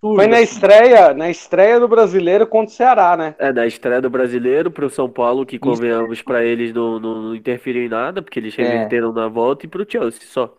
[0.00, 0.42] foi na assim.
[0.42, 3.36] estreia, na estreia do Brasileiro contra o Ceará, né?
[3.38, 7.34] É, na estreia do Brasileiro pro São Paulo, que convenhamos para eles não, não, não
[7.36, 8.62] interferiu em nada, porque eles é.
[8.62, 9.14] reverteram é.
[9.14, 10.52] na volta, e pro Chelsea só.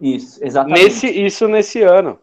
[0.00, 0.84] Isso, exatamente.
[0.84, 2.18] Nesse, isso nesse ano.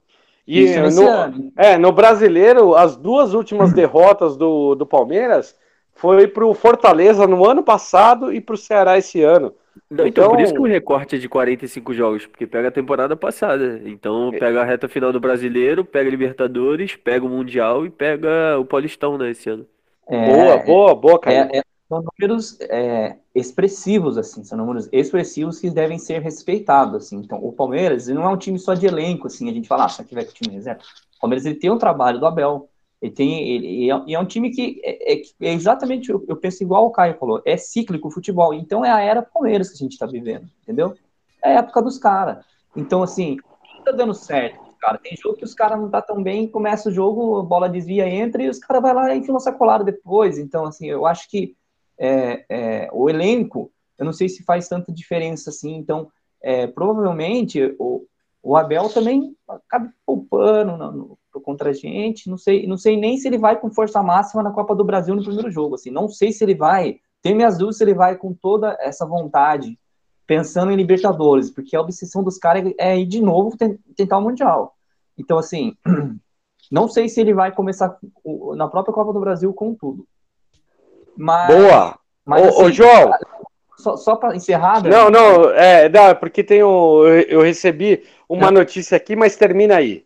[0.48, 1.52] E isso no.
[1.58, 5.56] É, no Brasileiro, as duas últimas derrotas do, do Palmeiras
[5.96, 9.54] foi pro Fortaleza no ano passado e pro Ceará esse ano.
[9.92, 13.16] Então, então, por isso que o recorte é de 45 jogos, porque pega a temporada
[13.16, 13.82] passada.
[13.86, 14.40] Então é.
[14.40, 18.66] pega a reta final do brasileiro, pega a Libertadores, pega o Mundial e pega o
[18.66, 19.66] Paulistão, né, esse ano.
[20.08, 21.50] É, boa, boa, boa, cara.
[21.52, 27.18] É, é, são números é, expressivos, assim, são números expressivos que devem ser respeitados, assim.
[27.18, 29.90] Então, o Palmeiras não é um time só de elenco, assim, a gente fala, ah,
[29.90, 30.82] se tiver com o time reserva.
[31.18, 32.70] O Palmeiras ele tem um trabalho do Abel,
[33.02, 36.86] ele tem, ele, é, é, um time que é, é, é exatamente, eu, penso igual
[36.86, 38.54] o Caio falou, é cíclico o futebol.
[38.54, 40.96] Então é a era Palmeiras que a gente está vivendo, entendeu?
[41.44, 42.44] É a época dos caras.
[42.76, 43.38] Então, assim,
[43.84, 44.98] tá dando certo, cara.
[44.98, 48.10] Tem jogo que os caras não tá tão bem, começa o jogo, a bola desvia,
[48.10, 50.40] entra e os caras vai lá e enfim uma sacolada depois.
[50.40, 51.56] Então, assim, eu acho que
[51.98, 55.76] é, é, o elenco, eu não sei se faz tanta diferença assim.
[55.76, 56.10] Então,
[56.42, 58.06] é, provavelmente o,
[58.44, 62.30] o Abel também acaba poupando contra a gente.
[62.30, 65.16] Não sei, não sei nem se ele vai com força máxima na Copa do Brasil
[65.16, 65.76] no primeiro jogo.
[65.76, 67.00] Assim, não sei se ele vai.
[67.22, 69.80] Tenho minhas dúvidas se ele vai com toda essa vontade,
[70.28, 73.58] pensando em Libertadores, porque a obsessão dos caras é ir de novo
[73.96, 74.76] tentar o Mundial.
[75.18, 75.76] Então, assim,
[76.72, 77.98] não sei se ele vai começar
[78.56, 80.08] na própria Copa do Brasil com tudo.
[81.18, 82.00] Mas, Boa!
[82.26, 83.12] Mas, ô, assim, ô, João!
[83.78, 84.84] Só, só para encerrar.
[84.84, 88.60] Não, não, é, não, é porque tem o, eu recebi uma não.
[88.60, 90.06] notícia aqui, mas termina aí.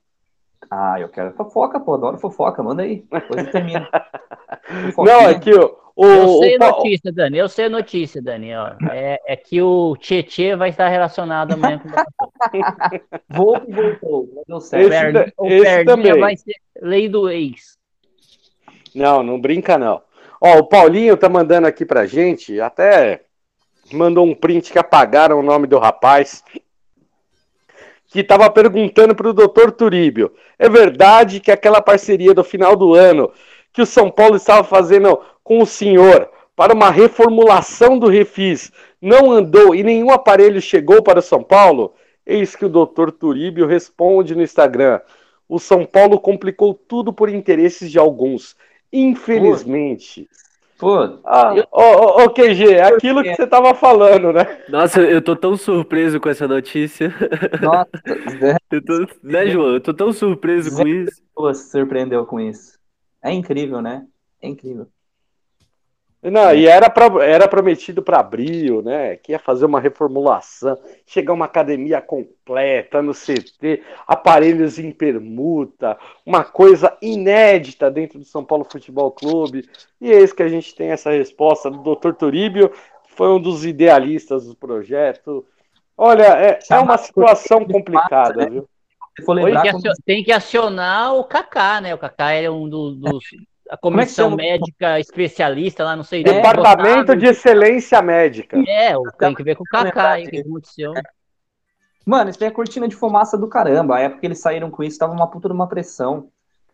[0.70, 3.03] Ah, eu quero fofoca, pô, adoro fofoca, manda aí.
[3.12, 3.89] Depois termina.
[4.97, 5.76] Não, é que o.
[5.95, 6.60] o eu sei o...
[6.60, 8.55] notícia, Dani, eu sei notícia, Dani.
[8.55, 8.76] Ó.
[8.91, 11.91] É, é que o Tietê vai estar relacionado amanhã com o
[13.30, 15.34] Voltou, voltou, não deu certo.
[15.45, 16.20] Esse, o também.
[16.20, 17.80] vai ser lei do ex.
[18.93, 20.01] Não, não brinca não.
[20.42, 23.22] Ó, o Paulinho tá mandando aqui pra gente, até
[23.92, 26.44] mandou um print que apagaram o nome do rapaz
[28.08, 32.94] que estava perguntando para o doutor Turíbio: é verdade que aquela parceria do final do
[32.94, 33.32] ano
[33.72, 38.72] que o São Paulo estava fazendo com o senhor para uma reformulação do Refis
[39.02, 41.94] não andou e nenhum aparelho chegou para o São Paulo?
[42.26, 45.00] Eis que o doutor Turíbio responde no Instagram:
[45.48, 48.56] o São Paulo complicou tudo por interesses de alguns.
[48.92, 50.30] Infelizmente.
[50.78, 54.46] Pô, Ah, eu- ô, ô, ô, QG, é aquilo que você tava falando, né?
[54.68, 57.14] Nossa, eu tô tão surpreso com essa notícia.
[57.58, 57.90] nossa,
[58.72, 59.74] Eu tô, né, João?
[59.74, 61.22] Eu tô tão surpreso com isso.
[61.34, 62.78] Pô, se surpreendeu com isso.
[63.24, 64.08] É incrível, né?
[64.42, 64.92] É incrível.
[66.22, 69.16] Não, e era, pra- era prometido para abril, né?
[69.16, 76.44] Que ia fazer uma reformulação, chegar uma academia completa no CT, aparelhos em permuta, uma
[76.44, 79.70] coisa inédita dentro do São Paulo Futebol Clube.
[80.02, 82.14] E eis que a gente tem essa resposta do Dr.
[82.14, 85.46] Turíbio, que foi um dos idealistas do projeto.
[85.98, 88.68] Olha, é, é uma situação complicada, viu?
[89.28, 89.36] Oi?
[89.36, 89.64] lembrar,
[90.06, 91.94] Tem que, acionar o Kaká, né?
[91.94, 93.24] O Kaká é um do- dos.
[93.70, 94.38] A Como é comissão chama?
[94.38, 96.24] médica especialista lá, não sei.
[96.24, 98.58] Departamento botaram- de Excelência Médica.
[98.68, 100.94] É, o- tem que ver com o Kaká, hein, o que aconteceu.
[102.06, 103.98] Mano, isso daí é cortina de fumaça do caramba.
[103.98, 106.30] A época que eles saíram com isso, tava uma puta de uma pressão.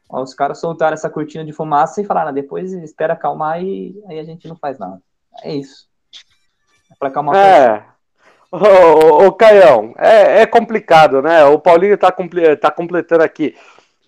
[0.09, 4.01] Ó, os caras soltaram essa cortina de fumaça e falaram, ah, depois espera acalmar e
[4.07, 5.01] aí a gente não faz nada.
[5.43, 5.87] É isso.
[6.91, 7.35] É pra acalmar.
[7.35, 7.83] É.
[8.51, 11.43] Ô, ô, ô, Caião, é, é complicado, né?
[11.43, 12.09] O Paulinho tá,
[12.61, 13.53] tá completando aqui.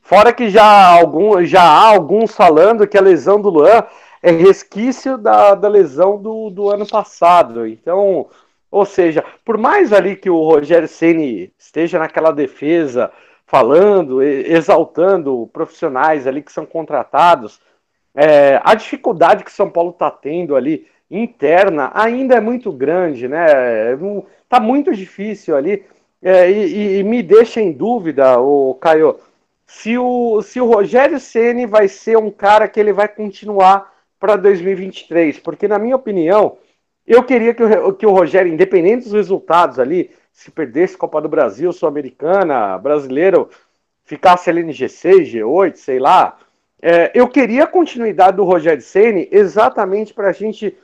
[0.08, 3.84] Fora que já, algum, já há alguns falando que a lesão do Luan
[4.24, 7.68] é resquício da, da lesão do, do ano passado.
[7.68, 8.28] Então,
[8.72, 13.12] ou seja, por mais ali que o Rogério Ceni esteja naquela defesa,
[13.46, 17.60] falando, exaltando profissionais ali que são contratados,
[18.16, 23.96] é, a dificuldade que São Paulo está tendo ali interna ainda é muito grande, né?
[23.98, 25.84] Não- Tá muito difícil ali
[26.24, 29.18] é, e- e me deixa em dúvida, o Caio,
[29.68, 34.38] se o, se o Rogério Ceni vai ser um cara que ele vai continuar para
[34.38, 36.58] 2023, porque na minha opinião
[37.06, 41.30] eu queria que o, que o Rogério, independente dos resultados ali, se perdesse Copa do
[41.30, 43.50] Brasil, Sul-Americana, Brasileiro,
[44.06, 46.38] ficasse ali no G6, G8, sei lá,
[46.82, 50.78] é, eu queria a continuidade do Rogério Ceni exatamente para a gente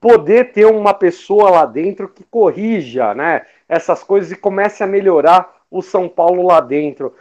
[0.00, 5.56] poder ter uma pessoa lá dentro que corrija, né, essas coisas e comece a melhorar
[5.70, 7.14] o São Paulo lá dentro.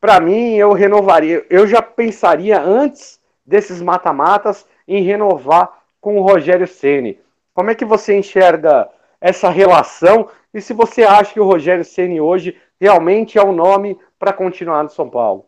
[0.00, 6.66] Para mim, eu renovaria, eu já pensaria antes desses mata-matas em renovar com o Rogério
[6.66, 7.18] Ceni.
[7.54, 8.88] Como é que você enxerga
[9.20, 13.98] essa relação e se você acha que o Rogério Ceni hoje realmente é o nome
[14.18, 15.46] para continuar no São Paulo?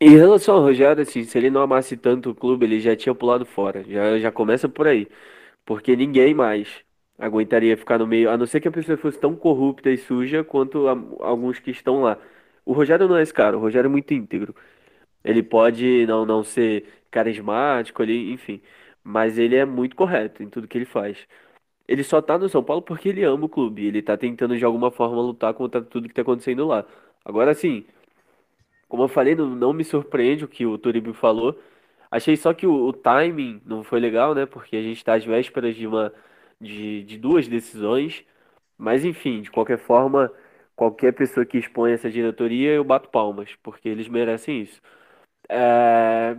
[0.00, 3.14] Em relação ao Rogério, assim, se ele não amasse tanto o clube, ele já tinha
[3.14, 3.82] pulado fora.
[3.84, 5.08] Já, já começa por aí.
[5.66, 6.68] Porque ninguém mais
[7.18, 10.44] aguentaria ficar no meio, a não ser que a pessoa fosse tão corrupta e suja
[10.44, 12.18] quanto a- alguns que estão lá.
[12.64, 14.54] O Rogério não é esse cara, o Rogério é muito íntegro.
[15.24, 18.60] Ele pode não, não ser carismático ali, enfim,
[19.04, 21.26] mas ele é muito correto em tudo que ele faz.
[21.88, 23.86] Ele só tá no São Paulo porque ele ama o clube.
[23.86, 26.86] Ele tá tentando de alguma forma lutar contra tudo que tá acontecendo lá.
[27.24, 27.84] Agora sim,
[28.88, 31.58] como eu falei, não, não me surpreende o que o Toribio falou.
[32.10, 34.46] Achei só que o, o timing não foi legal, né?
[34.46, 36.12] Porque a gente tá às vésperas de uma
[36.60, 38.24] de, de duas decisões.
[38.78, 40.32] Mas enfim, de qualquer forma,
[40.80, 44.80] qualquer pessoa que expõe essa diretoria, eu bato palmas, porque eles merecem isso.
[45.48, 46.36] É,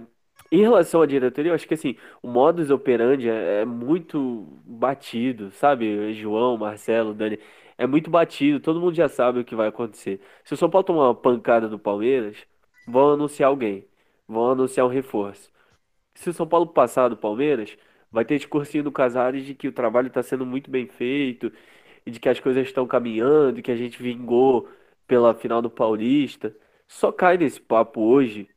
[0.52, 5.52] Em relação à diretoria, eu acho que assim, o modus operandi é, é muito batido,
[5.52, 6.14] sabe?
[6.16, 7.40] João, Marcelo, Dani,
[7.78, 10.22] é muito batido, todo mundo já sabe o que vai acontecer.
[10.46, 12.38] Se o São Paulo tomar uma pancada do Palmeiras,
[12.88, 13.88] vão anunciar alguém,
[14.28, 15.52] vão anunciar um reforço.
[16.16, 17.78] Se o São Paulo passar do Palmeiras,
[18.12, 21.52] vai ter discursinho do Casares de que o trabalho está sendo muito bem feito
[22.06, 24.68] e de que as coisas estão caminhando, e que a gente vingou
[25.08, 26.56] pela final do Paulista.
[26.88, 28.50] Só cai nesse papo hoje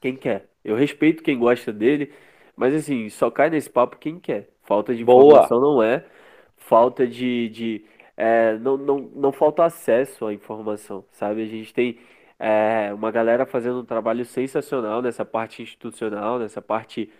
[0.00, 0.48] quem quer.
[0.64, 2.12] Eu respeito quem gosta dele,
[2.56, 4.50] mas assim, só cai nesse papo quem quer.
[4.62, 5.24] Falta de Boa.
[5.24, 6.04] informação não é,
[6.56, 7.84] falta de, de
[8.16, 11.42] é, não, não, não falta acesso à informação, sabe?
[11.42, 11.98] A gente tem
[12.38, 17.10] é, uma galera fazendo um trabalho sensacional nessa parte institucional, nessa parte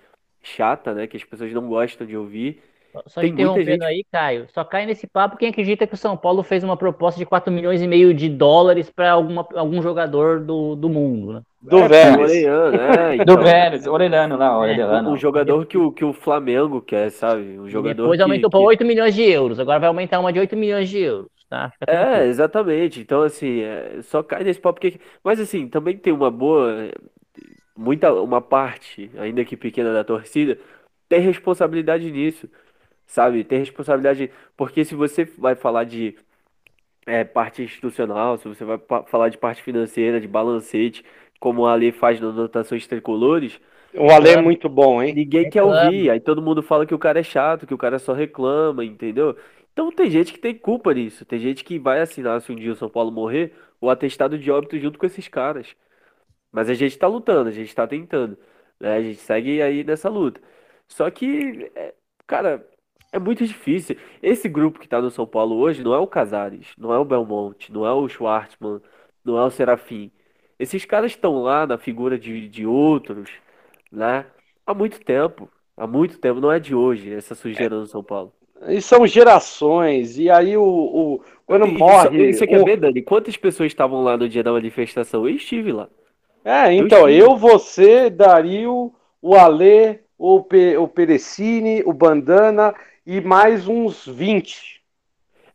[0.42, 1.06] chata, né?
[1.06, 2.62] Que as pessoas não gostam de ouvir.
[3.06, 5.96] Só Tem muita interrompendo gente- aí, Caio, só cai nesse papo quem acredita que o
[5.96, 10.40] São Paulo fez uma proposta de 4 milhões e meio de dólares para algum jogador
[10.40, 11.42] do, do mundo, né?
[11.60, 12.30] Do É, Vélez.
[12.30, 13.42] Orelhano, é, Do então.
[13.42, 15.10] Vélez, Orelhano lá, Orelhano.
[15.10, 17.58] Um jogador que o, que o Flamengo quer, sabe?
[17.58, 20.32] Um jogador depois que, aumentou para que- 8 milhões de euros, agora vai aumentar uma
[20.32, 21.72] de 8 milhões de euros, tá?
[21.88, 23.00] É, exatamente.
[23.00, 25.00] Então, assim, é, só cai nesse papo porque.
[25.24, 26.90] Mas, assim, também tem uma boa.
[27.76, 30.56] Muita, uma parte, ainda que pequena, da torcida,
[31.08, 32.48] tem responsabilidade nisso,
[33.06, 33.44] sabe?
[33.44, 34.30] Tem responsabilidade.
[34.56, 36.16] Porque se você vai falar de
[37.06, 41.04] é, parte institucional, se você vai pa- falar de parte financeira, de balancete,
[41.40, 43.60] como a Ale faz nas anotações tricolores.
[43.96, 45.14] O Ale é muito bom, hein?
[45.14, 45.62] Ninguém quer Reclama.
[45.62, 48.84] ouvir, aí todo mundo fala que o cara é chato, que o cara só reclama,
[48.84, 49.36] entendeu?
[49.72, 52.72] Então tem gente que tem culpa nisso, tem gente que vai assinar se um dia
[52.72, 55.76] o São Paulo morrer, o atestado de óbito junto com esses caras.
[56.52, 58.38] Mas a gente tá lutando, a gente tá tentando,
[58.80, 58.96] né?
[58.96, 60.40] A gente segue aí nessa luta.
[60.88, 61.94] Só que, é,
[62.26, 62.66] cara,
[63.14, 63.96] é muito difícil.
[64.22, 67.04] Esse grupo que tá no São Paulo hoje não é o Casares, não é o
[67.04, 68.80] Belmonte, não é o Schwartzman,
[69.24, 70.10] não é o Serafim.
[70.58, 73.30] Esses caras estão lá na figura de, de outros,
[73.90, 74.26] né?
[74.66, 75.48] Há muito tempo.
[75.76, 78.32] Há muito tempo, não é de hoje essa sujeira no São Paulo.
[78.68, 82.32] E são gerações, e aí o, o quando morre.
[82.32, 83.02] Você, você quer o- ver, Dani?
[83.02, 85.28] Quantas pessoas estavam lá no dia da manifestação?
[85.28, 85.88] Eu estive lá.
[86.44, 87.18] É, então, estive.
[87.18, 92.74] eu, você, Dario, o Alê, o, Pe, o Perecini, o Bandana
[93.06, 94.82] e mais uns 20.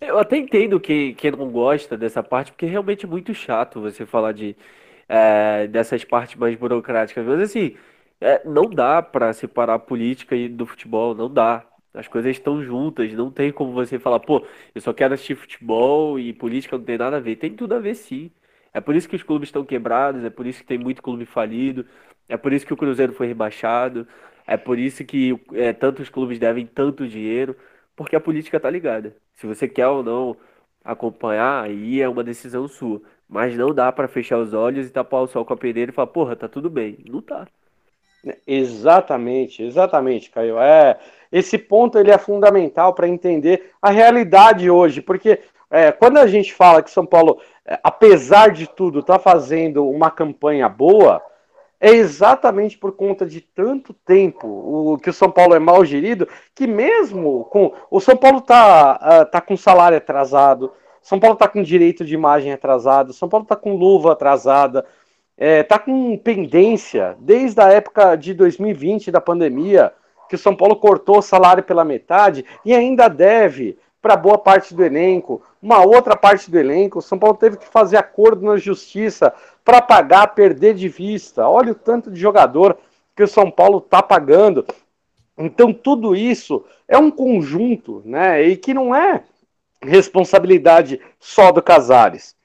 [0.02, 4.06] Eu até entendo quem, quem não gosta dessa parte, porque realmente é muito chato você
[4.06, 4.56] falar de,
[5.08, 7.26] é, dessas partes mais burocráticas.
[7.26, 7.76] Mas assim,
[8.22, 11.66] é, não dá pra separar a política e do futebol, não dá.
[11.94, 14.46] As coisas estão juntas, não tem como você falar, pô,
[14.76, 17.36] eu só quero assistir futebol e política não tem nada a ver.
[17.38, 18.32] Tem tudo a ver sim.
[18.74, 21.26] É por isso que os clubes estão quebrados, é por isso que tem muito clube
[21.26, 21.86] falido,
[22.28, 24.08] é por isso que o Cruzeiro foi rebaixado,
[24.50, 27.56] é por isso que é, tantos clubes devem tanto dinheiro,
[27.96, 29.16] porque a política tá ligada.
[29.36, 30.36] Se você quer ou não
[30.84, 33.00] acompanhar, aí é uma decisão sua.
[33.28, 35.94] Mas não dá pra fechar os olhos e tapar o sol com a peneira e
[35.94, 36.98] falar, porra, tá tudo bem.
[37.08, 37.48] Não tá.
[38.48, 40.58] Exatamente, exatamente, Caio.
[40.58, 41.00] É,
[41.32, 45.40] esse ponto ele é fundamental para entender a realidade hoje, porque
[45.70, 50.10] é, quando a gente fala que São Paulo, é, apesar de tudo, está fazendo uma
[50.10, 51.22] campanha boa,
[51.80, 56.28] é exatamente por conta de tanto tempo o, que o São Paulo é mal gerido,
[56.54, 57.74] que mesmo com.
[57.90, 62.14] O São Paulo tá, ah, tá com salário atrasado, São Paulo tá com direito de
[62.14, 64.86] imagem atrasado, São Paulo tá com luva atrasada,
[65.38, 69.94] é, tá com pendência desde a época de 2020 da pandemia,
[70.28, 74.74] que o São Paulo cortou o salário pela metade e ainda deve para boa parte
[74.74, 77.00] do elenco, uma outra parte do elenco.
[77.00, 79.34] O São Paulo teve que fazer acordo na justiça
[79.64, 81.48] para pagar, perder de vista.
[81.48, 82.78] Olha o tanto de jogador
[83.16, 84.66] que o São Paulo tá pagando.
[85.38, 88.42] Então tudo isso é um conjunto, né?
[88.44, 89.24] E que não é
[89.82, 92.36] responsabilidade só do Casares.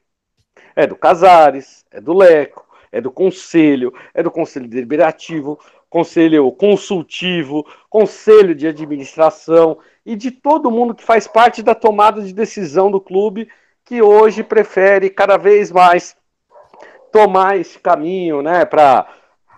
[0.77, 5.59] É do Casares, é do Leco, é do Conselho, é do Conselho Deliberativo,
[5.89, 12.33] Conselho Consultivo, Conselho de Administração e de todo mundo que faz parte da tomada de
[12.33, 13.49] decisão do clube,
[13.85, 16.17] que hoje prefere cada vez mais
[17.13, 19.07] tomar esse caminho, né, para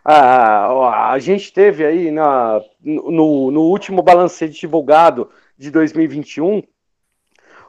[0.05, 6.63] a, a gente teve aí na, no, no último balancete divulgado de 2021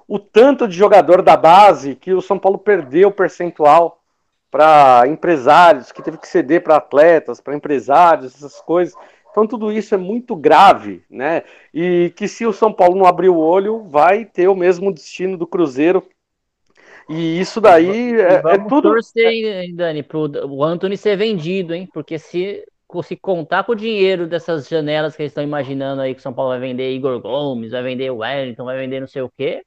[0.08, 4.02] o tanto de jogador da base que o São Paulo perdeu percentual
[4.50, 8.96] para empresários, que teve que ceder para atletas, para empresários, essas coisas.
[9.38, 11.44] Então tudo isso é muito grave, né?
[11.72, 15.38] E que se o São Paulo não abrir o olho, vai ter o mesmo destino
[15.38, 16.04] do Cruzeiro.
[17.08, 18.90] E isso daí é, é tudo.
[18.90, 21.88] torcer, hein, Dani, pro o Anthony ser vendido, hein?
[21.94, 22.66] Porque se,
[23.04, 26.34] se contar com o dinheiro dessas janelas que eles estão imaginando aí que o São
[26.34, 29.62] Paulo vai vender Igor Gomes, vai vender o Wellington, vai vender não sei o quê.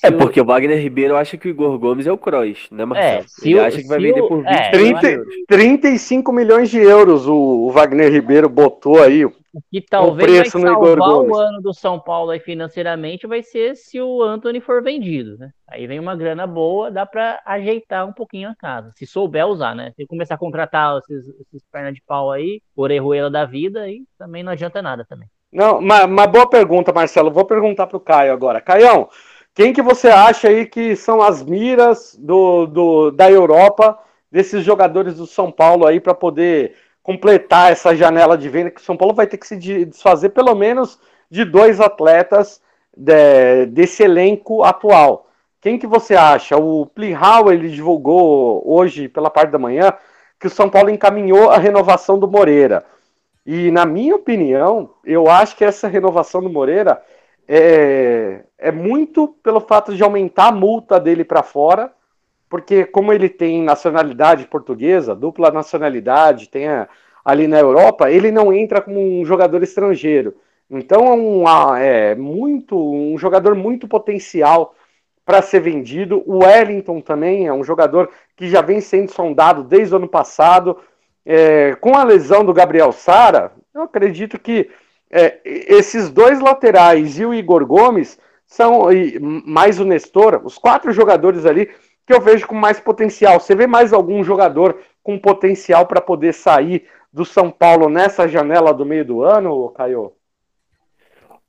[0.00, 2.68] Se É o- porque o Wagner Ribeiro acha que o Igor Gomes é o Kroos,
[2.70, 3.20] né, Marcelo?
[3.20, 5.10] É, se Ele o- acha que vai vender o- por 20 é, milhões de 30
[5.10, 5.34] euros.
[5.46, 9.24] 35 milhões de euros o, o Wagner Ribeiro botou aí.
[9.26, 11.36] O que talvez vai preço no Igor salvar o Gomes.
[11.38, 15.50] ano do São Paulo aí financeiramente vai ser se o Anthony for vendido, né?
[15.68, 18.92] Aí vem uma grana boa, dá pra ajeitar um pouquinho a casa.
[18.94, 19.92] Se souber usar, né?
[19.96, 24.42] Se começar a contratar esses, esses pernas de pau aí, orejuela da vida, aí também
[24.44, 25.26] não adianta nada também.
[25.52, 27.28] Não, uma, uma boa pergunta, Marcelo.
[27.32, 28.60] Vou perguntar para o Caio agora.
[28.60, 29.08] Caião,
[29.54, 33.98] quem que você acha aí que são as miras do, do, da Europa
[34.30, 38.84] desses jogadores do São Paulo aí para poder completar essa janela de venda que o
[38.84, 40.98] São Paulo vai ter que se de- desfazer pelo menos
[41.30, 42.60] de dois atletas
[42.96, 45.26] de- desse elenco atual.
[45.60, 46.56] Quem que você acha?
[46.56, 49.92] O Plihal, ele divulgou hoje pela parte da manhã
[50.38, 52.84] que o São Paulo encaminhou a renovação do Moreira.
[53.44, 57.02] E na minha opinião, eu acho que essa renovação do Moreira
[57.52, 61.92] é, é muito pelo fato de aumentar a multa dele para fora,
[62.48, 66.88] porque como ele tem nacionalidade portuguesa, dupla nacionalidade, tem a-
[67.24, 70.34] ali na Europa, ele não entra como um jogador estrangeiro.
[70.70, 74.74] Então é, um, é muito um jogador muito potencial
[75.24, 76.22] para ser vendido.
[76.26, 80.78] O Wellington também é um jogador que já vem sendo sondado desde o ano passado.
[81.26, 84.70] É, com a lesão do Gabriel Sara, eu acredito que
[85.10, 90.92] é, esses dois laterais e o Igor Gomes são, e mais o Nestor, os quatro
[90.92, 91.70] jogadores ali
[92.06, 93.38] que eu vejo com mais potencial.
[93.38, 98.72] Você vê mais algum jogador com potencial para poder sair do São Paulo nessa janela
[98.72, 100.12] do meio do ano, Caio?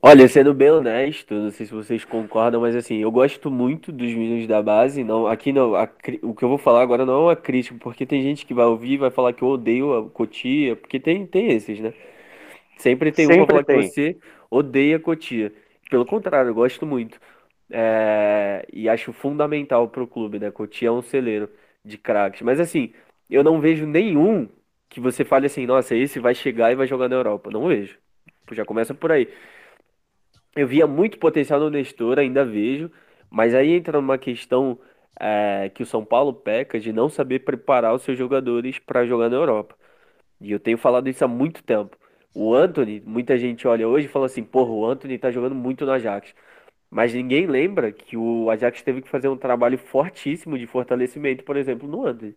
[0.04, 4.12] Olha, sendo bem honesto, não sei se vocês concordam, mas assim, eu gosto muito dos
[4.12, 5.04] meninos da base.
[5.04, 5.88] Não, aqui não, a
[6.24, 8.66] o que eu vou falar agora não é uma crítica, porque tem gente que vai
[8.66, 11.94] ouvir e vai falar que eu odeio a Cotia, porque tem, tem esses, né?
[12.82, 13.82] Sempre tem um Sempre pra falar tem.
[13.82, 14.18] que você
[14.50, 15.54] odeia Cotia.
[15.90, 17.20] Pelo contrário, eu gosto muito.
[17.70, 20.52] É, e acho fundamental pro clube, né?
[20.52, 21.50] Cotia é um celeiro
[21.86, 22.42] de craques.
[22.42, 22.92] Mas assim,
[23.30, 24.50] eu não vejo nenhum
[24.90, 27.52] que você fale assim, nossa, esse vai chegar e vai jogar na Europa.
[27.52, 27.98] Não vejo.
[28.52, 29.30] Já começa por aí.
[30.56, 32.92] Eu via muito potencial no Nestor, ainda vejo,
[33.30, 34.78] mas aí entra numa questão
[35.20, 39.30] é, que o São Paulo peca de não saber preparar os seus jogadores para jogar
[39.30, 39.76] na Europa.
[40.42, 41.98] E eu tenho falado isso há muito tempo.
[42.34, 45.86] O Anthony, muita gente olha hoje e fala assim, porra, o Anthony tá jogando muito
[45.86, 46.34] no Ajax.
[46.90, 51.56] Mas ninguém lembra que o Ajax teve que fazer um trabalho fortíssimo de fortalecimento, por
[51.58, 52.36] exemplo, no Anthony.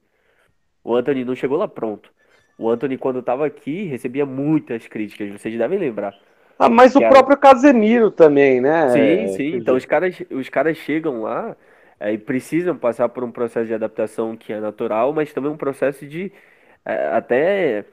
[0.83, 2.11] O Anthony não chegou lá pronto.
[2.59, 6.15] O Anthony, quando estava aqui, recebia muitas críticas, vocês devem lembrar.
[6.57, 8.89] Ah, mas o Que era- próprio Casemiro também, né?
[8.91, 9.57] Sim, É, sim.
[9.57, 11.57] Então os caras, os caras chegam lá
[11.99, 15.57] é, e precisam passar por um processo de adaptação que é natural, mas também um
[15.57, 16.31] processo de
[16.85, 17.85] é, até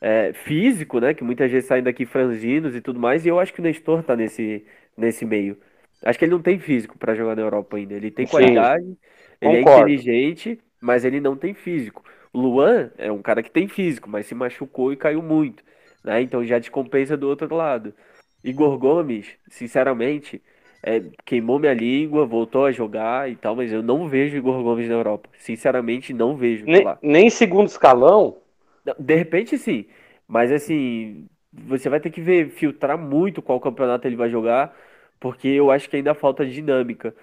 [0.00, 1.14] é, físico, né?
[1.14, 3.24] Que muitas vezes saem daqui franzinos e tudo mais.
[3.24, 4.64] E eu acho que o Nestor tá nesse,
[4.96, 5.58] nesse meio.
[6.04, 7.94] Acho que ele não tem físico para jogar na Europa ainda.
[7.94, 8.96] Ele tem Sim, qualidade,
[9.40, 9.90] ele é concordo.
[9.90, 12.04] inteligente, mas ele não tem físico.
[12.32, 15.64] O Luan é um cara que tem físico, mas se machucou e caiu muito,
[16.04, 16.20] né?
[16.20, 17.94] Então já descompensa do outro lado.
[18.44, 20.42] Igor Gomes, sinceramente,
[20.82, 24.88] é, queimou minha língua, voltou a jogar e tal, mas eu não vejo Igor Gomes
[24.88, 25.28] na Europa.
[25.38, 28.36] Sinceramente, não vejo nem, nem segundo escalão.
[28.98, 29.86] De repente, sim,
[30.26, 34.76] mas assim, você vai ter que ver, filtrar muito qual campeonato ele vai jogar,
[35.20, 37.14] porque eu acho que ainda falta dinâmica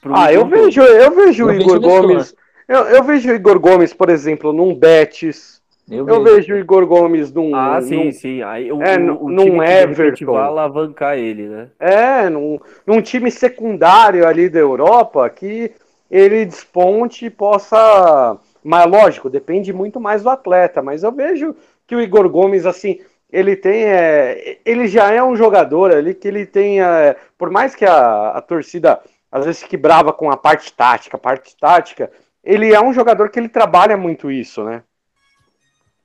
[0.00, 0.74] pro Ah, eu Igor Gomes.
[0.74, 1.80] vejo, eu vejo o Eu Igor vejo.
[1.80, 2.34] Gomes.
[2.68, 5.62] Eu, eu vejo o Igor Gomes, por exemplo, num Betis.
[5.88, 6.22] Eu, Eu vejo.
[6.22, 7.52] vejo o Igor Gomes num.
[7.52, 8.42] Ah, sim, num- sim.
[8.42, 10.24] Aí o, É, o, num- o num time que de repente Everton.
[10.24, 11.70] vai alavancar ele, né?
[11.78, 15.72] É, num, num time secundário ali da Europa que
[16.10, 18.38] ele desponte e possa.
[18.62, 20.82] Mas lógico, depende muito mais do atleta.
[20.82, 21.54] Mas eu vejo
[21.86, 23.00] que o Igor Gomes, assim,
[23.30, 23.84] ele tem.
[23.84, 26.82] é, ele já é um jogador ali que ele tem.
[26.82, 29.00] é, por mais que a, a torcida
[29.30, 32.10] às vezes fique brava com a parte tática, a parte tática,
[32.42, 34.82] ele é um jogador que ele trabalha muito isso, né?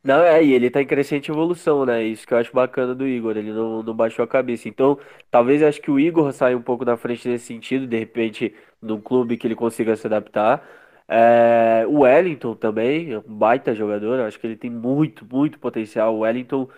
[0.03, 2.03] Não, é, e ele tá em crescente evolução, né?
[2.03, 4.69] Isso que eu acho bacana do Igor, ele não, não baixou a cabeça.
[4.69, 4.99] Então,
[5.31, 9.01] talvez acho que o Igor saia um pouco na frente nesse sentido, de repente, num
[9.01, 10.63] clube que ele consiga se adaptar.
[11.07, 15.59] É, o Wellington também, é um baita jogador, eu acho que ele tem muito, muito
[15.59, 16.15] potencial.
[16.15, 16.69] O Wellington,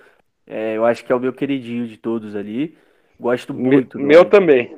[0.48, 2.78] é, eu acho que é o meu queridinho de todos ali.
[3.20, 4.76] Gosto muito meu Wellington, também.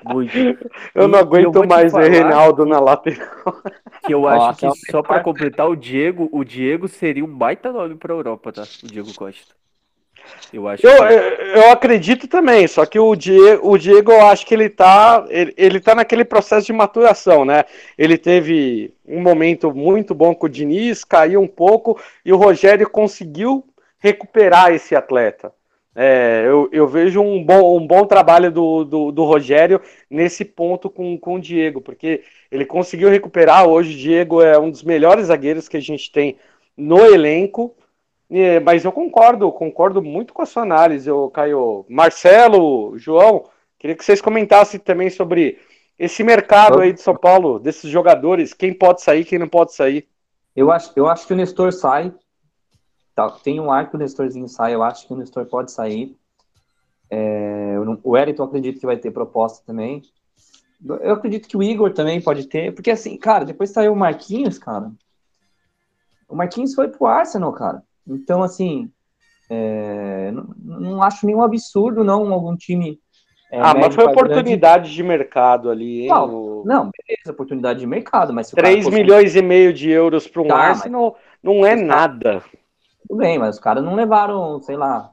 [0.00, 0.46] muito.
[0.94, 3.62] Eu E- não eu aguento te mais ver falar Reinaldo na lateral.
[4.00, 7.36] Que eu acho Nossa, que é só para completar o Diego, o Diego seria um
[7.38, 8.68] baita nome para Europa, tá?
[8.82, 9.54] O Diego Costa.
[10.52, 14.46] Eu acho Eu, que eu acredito também, só que o Diego, o Diego eu acho
[14.46, 17.64] que ele tá, ele, ele tá naquele processo de maturação, né?
[17.96, 22.88] Ele teve um momento muito bom com o Diniz, caiu um pouco, e o Rogério
[22.88, 23.64] conseguiu
[23.98, 25.52] recuperar esse atleta.
[25.94, 30.88] É, eu, eu vejo um bom, um bom trabalho do, do, do Rogério nesse ponto
[30.88, 33.66] com, com o Diego, porque ele conseguiu recuperar.
[33.66, 36.36] Hoje o Diego é um dos melhores zagueiros que a gente tem
[36.76, 37.74] no elenco.
[38.34, 41.84] É, mas eu concordo, concordo muito com a sua análise, eu, Caio.
[41.86, 43.44] Marcelo, João,
[43.78, 45.58] queria que vocês comentassem também sobre
[45.98, 50.08] esse mercado aí de São Paulo, desses jogadores, quem pode sair, quem não pode sair.
[50.56, 52.10] Eu acho, eu acho que o Nestor sai.
[53.14, 56.16] Tá, tem um ar que o Nestorzinho sai, eu acho que o Nestor pode sair.
[57.10, 60.00] É, não- o Wellington acredito que vai ter proposta também.
[60.82, 64.58] Eu acredito que o Igor também pode ter, porque assim, cara, depois saiu o Marquinhos,
[64.58, 64.90] cara.
[66.26, 67.82] O Marquinhos foi pro Arsenal, cara.
[68.06, 68.90] Então, assim,
[69.50, 72.98] é, não, não acho nenhum absurdo, não, algum time.
[73.50, 76.08] é, ah, mas foi pra grande- oportunidade de mercado ali, hein?
[76.08, 79.42] Não, O- Não, beleza, oportunidade de mercado, mas se o cara 3 fosse- milhões e
[79.42, 82.42] meio de euros para um Tá, mas- Arsenal não é nada.
[83.08, 85.10] Tudo bem, mas os caras não levaram, sei lá,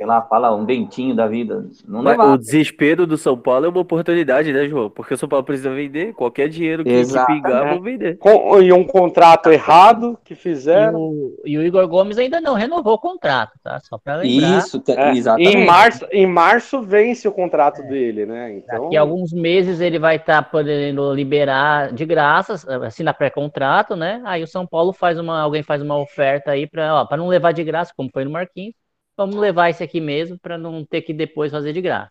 [0.00, 1.62] sei lá, fala um dentinho da vida.
[1.86, 4.88] Não Mas o desespero do São Paulo é uma oportunidade, né, João?
[4.88, 7.42] Porque o São Paulo precisa vender, qualquer dinheiro que, Exatamente.
[7.42, 8.16] pingar, vão vender.
[8.16, 10.98] Com, e um contrato errado que E fizeram.
[10.98, 13.78] o, e o Igor Gomes ainda não renovou o contrato, tá?
[13.80, 14.56] Só para lembrar.
[14.56, 15.54] Isso, tá- É, exatamente.
[15.54, 18.54] em, março, em março vence o contrato dele, né?
[18.56, 22.54] Então, Daqui a alguns meses ele vai estar podendo liberar de graça,
[22.86, 24.22] assina pré-contrato, né?
[24.24, 27.62] Aí o São Paulo faz uma, alguém faz uma oferta aí para não levar de
[27.62, 28.79] graça, como foi no Marquinhos.
[29.20, 32.10] Vamos levar esse aqui mesmo para não ter que depois fazer de graça.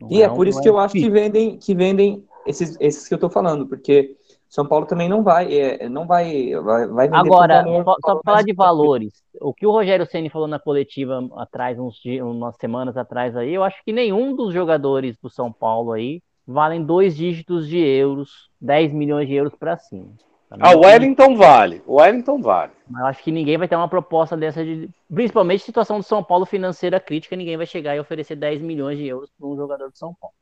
[0.00, 2.76] Não E é um- por isso que é eu acho que vendem, que vendem esses,
[2.80, 4.16] esses que eu tô falando, porque
[4.48, 8.00] São Paulo também não vai, é, não vai, vai, vai vender Agora, valor- só- só
[8.08, 9.12] valor falar de valores.
[9.40, 13.54] O que o Rogério Ceni falou na coletiva atrás, uns dias, umas semanas atrás aí,
[13.54, 18.48] eu acho que nenhum dos jogadores do São Paulo aí valem dois dígitos de euros,
[18.60, 20.12] 10 milhões de euros para cima.
[20.50, 21.82] Ah, o Wellington vale.
[21.86, 22.72] O Wellington vale.
[22.88, 24.88] Mas eu acho que ninguém vai ter uma proposta dessa de.
[25.12, 29.06] Principalmente situação do São Paulo financeira crítica, ninguém vai chegar e oferecer 10 milhões de
[29.06, 30.34] euros para um jogador do São Paulo.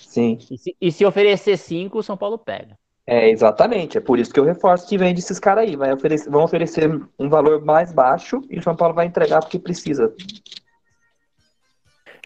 [0.00, 0.38] Sim.
[0.50, 2.78] E se, e se oferecer 5, o São Paulo pega.
[3.10, 3.98] É, exatamente.
[3.98, 5.74] É por isso que eu reforço que vende esses caras aí.
[5.74, 6.88] Vai oferecer, vão oferecer
[7.18, 10.14] um valor mais baixo e o São Paulo vai entregar porque precisa.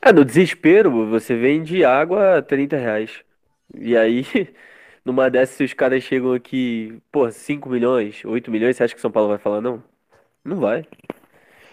[0.03, 3.23] É, no desespero, você vende água a 30 reais.
[3.73, 4.27] E aí,
[5.05, 8.99] numa dessas, se os caras chegam aqui, pô, 5 milhões, 8 milhões, você acha que
[8.99, 9.83] o São Paulo vai falar não?
[10.45, 10.87] Não vai.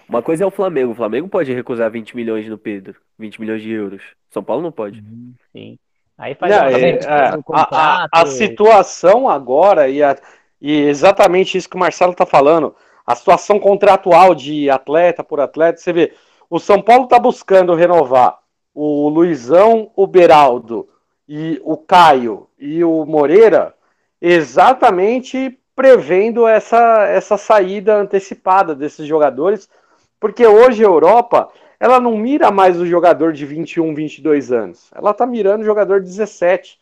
[0.07, 0.91] Uma coisa é o Flamengo.
[0.91, 4.01] O Flamengo pode recusar 20 milhões no Pedro, 20 milhões de euros.
[4.29, 5.03] São Paulo não pode.
[5.51, 5.77] Sim.
[6.17, 8.09] Aí faz Não, é, é, no a, a- contrato.
[8.11, 10.17] a situação agora, e, a-
[10.59, 12.75] e exatamente isso que o Marcelo está falando,
[13.05, 16.13] a situação contratual de atleta por atleta, você vê,
[16.49, 18.37] o São Paulo está buscando renovar
[18.73, 20.87] o Luizão, o Beraldo,
[21.29, 23.75] e o Caio e o Moreira,
[24.19, 29.69] exatamente prevendo essa, essa saída antecipada desses jogadores,
[30.19, 31.49] porque hoje a Europa
[31.79, 34.89] ela não mira mais o jogador de 21, 22 anos.
[34.93, 36.79] Ela tá mirando o jogador de 17.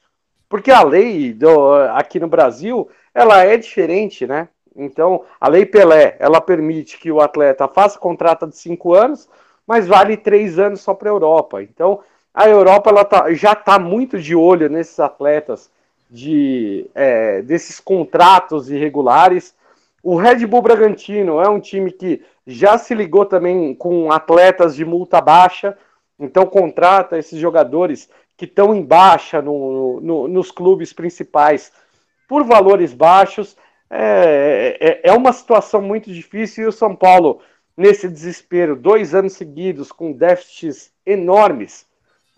[0.50, 4.48] Porque a lei do, aqui no Brasil, ela é diferente, né?
[4.76, 9.30] Então, a lei Pelé, ela permite que o atleta faça contrato de 5 anos,
[9.68, 11.62] mas vale 3 anos só para a Europa.
[11.62, 12.00] Então,
[12.38, 15.72] a Europa ela tá, já está muito de olho nesses atletas
[16.08, 19.56] de é, desses contratos irregulares.
[20.04, 24.86] O Red Bull Bragantino é um time que já se ligou também com atletas de
[24.86, 25.76] multa baixa,
[26.20, 28.08] então contrata esses jogadores
[28.38, 31.72] que estão em baixa no, no- nos clubes principais
[32.28, 33.58] por valores baixos.
[33.90, 37.42] É, é, é uma situação muito difícil e o São Paulo,
[37.76, 41.87] nesse desespero, dois anos seguidos com déficits enormes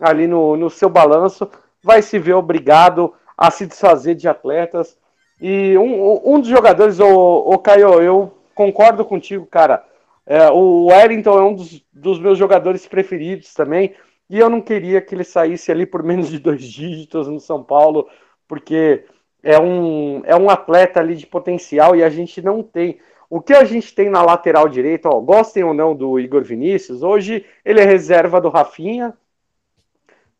[0.00, 1.48] ali no, no seu balanço,
[1.82, 4.96] vai se ver obrigado a se desfazer de atletas.
[5.40, 9.84] E um, um dos jogadores, o, o Caio, eu concordo contigo, cara.
[10.26, 13.94] É, o Wellington é um dos, dos meus jogadores preferidos também.
[14.28, 17.62] E eu não queria que ele saísse ali por menos de dois dígitos no São
[17.62, 18.08] Paulo,
[18.46, 19.04] porque
[19.42, 22.98] é um, é um atleta ali de potencial e a gente não tem.
[23.28, 27.02] O que a gente tem na lateral direita, ó, gostem ou não do Igor Vinícius,
[27.02, 29.14] hoje ele é reserva do Rafinha,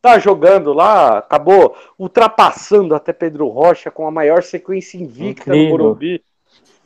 [0.03, 5.65] tá jogando lá, acabou ultrapassando até Pedro Rocha com a maior sequência invicta no Incrível.
[5.65, 6.25] Morumbi.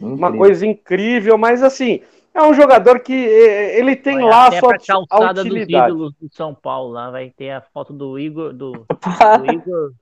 [0.00, 0.36] Uma Incrível.
[0.36, 2.02] coisa incrível, mas assim,
[2.34, 5.92] é um jogador que eh, ele tem Vai lá a até sua calçada dos utilidade.
[5.92, 6.92] ídolos do São Paulo.
[6.92, 8.86] Lá vai ter a foto do Igor, do,
[9.36, 9.92] do Igor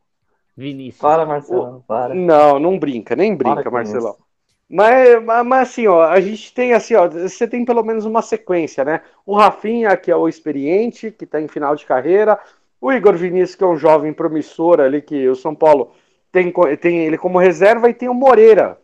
[0.57, 1.01] Vinícius.
[1.01, 2.15] Para, Marcelo, para.
[2.15, 4.13] Não, não brinca, nem brinca, Marcelão.
[4.13, 4.23] isso.
[4.69, 8.23] Mas, mas, mas assim, ó, a gente tem assim, ó, você tem pelo menos uma
[8.23, 9.03] sequência, né?
[9.27, 12.39] O Rafinha, que é o experiente, que tá em final de carreira,
[12.83, 15.93] o Igor Vinícius, que é um jovem promissor ali, que o São Paulo
[16.33, 18.77] tem, tem ele como reserva, e tem o Moreira,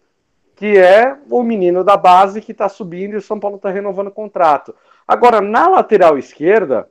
[0.54, 4.06] que é o menino da base que tá subindo e o São Paulo tá renovando
[4.06, 4.72] o contrato.
[5.06, 6.88] Agora, na lateral esquerda,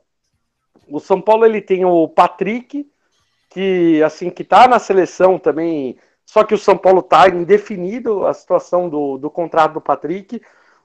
[0.86, 2.86] o São Paulo ele tem o Patrick,
[3.48, 5.96] que assim que tá na seleção também,
[6.26, 10.42] só que o São Paulo tá indefinido a situação do, do contrato do Patrick.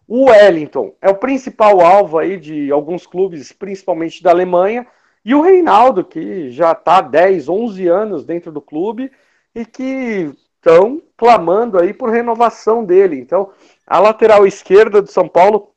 [0.08, 4.88] O Wellington é o principal alvo aí de alguns clubes, principalmente da Alemanha,
[5.26, 9.12] e o Reinaldo, que já tá 10, 11 anos dentro do clube
[9.56, 13.20] e que estão clamando aí por renovação dele.
[13.20, 13.52] Então,
[13.88, 15.72] a lateral esquerda do São Paulo,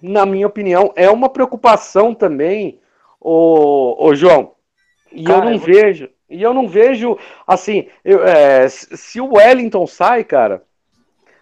[0.00, 2.80] na minha opinião, é uma preocupação também,
[3.20, 4.52] o, João.
[5.10, 9.20] E Cara, eu não eu vejo, e eu não vejo assim, eu, é, se se
[9.20, 10.62] o Wellington sai, cara,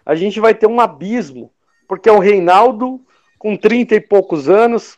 [0.05, 1.51] a gente vai ter um abismo,
[1.87, 3.01] porque é o Reinaldo
[3.37, 4.97] com 30 e poucos anos,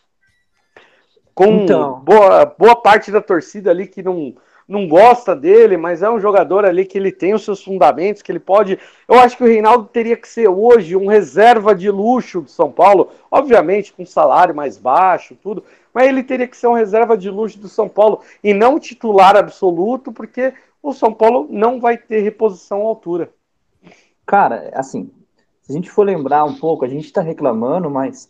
[1.37, 1.99] com Então.
[1.99, 4.33] boa, boa parte da torcida ali que não,
[4.67, 8.31] não gosta dele, mas é um jogador ali que ele tem os seus fundamentos, que
[8.31, 8.79] ele pode.
[9.07, 12.71] Eu acho que o Reinaldo teria que ser hoje um reserva de luxo do São
[12.71, 15.63] Paulo, obviamente com salário mais baixo, tudo,
[15.93, 19.37] mas ele teria que ser um reserva de luxo do São Paulo e não titular
[19.37, 23.29] absoluto, porque o São Paulo não vai ter reposição à altura.
[24.25, 25.11] Cara, assim,
[25.61, 28.27] se a gente for lembrar um pouco, a gente tá reclamando, mas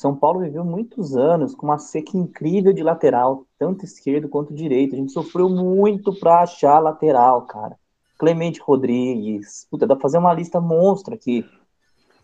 [0.00, 4.94] São Paulo viveu muitos anos com uma seca incrível de lateral, tanto esquerdo quanto direito.
[4.94, 7.76] A gente sofreu muito pra achar lateral, cara.
[8.18, 11.44] Clemente Rodrigues, puta, dá pra fazer uma lista monstra aqui.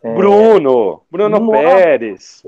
[0.03, 1.53] Bruno, Bruno Nossa.
[1.53, 2.43] Pérez.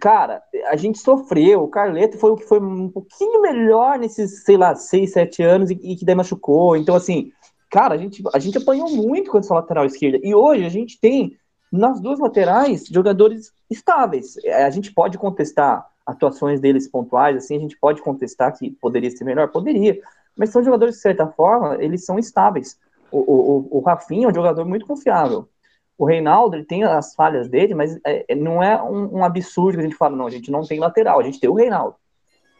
[0.00, 1.64] Cara, a gente sofreu.
[1.64, 5.68] O Carleto foi o que foi um pouquinho melhor nesses, sei lá, seis, sete anos
[5.68, 6.76] e, e que daí machucou.
[6.76, 7.32] Então, assim,
[7.68, 10.20] cara, a gente, a gente apanhou muito com essa lateral esquerda.
[10.22, 11.36] E hoje a gente tem,
[11.76, 14.36] nas duas laterais, jogadores estáveis.
[14.44, 19.10] É, A gente pode contestar atuações deles pontuais, assim, a gente pode contestar que poderia
[19.10, 19.48] ser melhor?
[19.50, 19.98] Poderia.
[20.36, 22.78] Mas são jogadores, de certa forma, eles são estáveis.
[23.10, 25.48] O, o, o Rafinha é um jogador muito confiável.
[25.96, 29.76] O Reinaldo, ele tem as falhas dele, mas é, é, não é um, um, absurdo
[29.76, 31.96] que a gente fala, não, a gente não tem lateral, a gente tem o Reinaldo.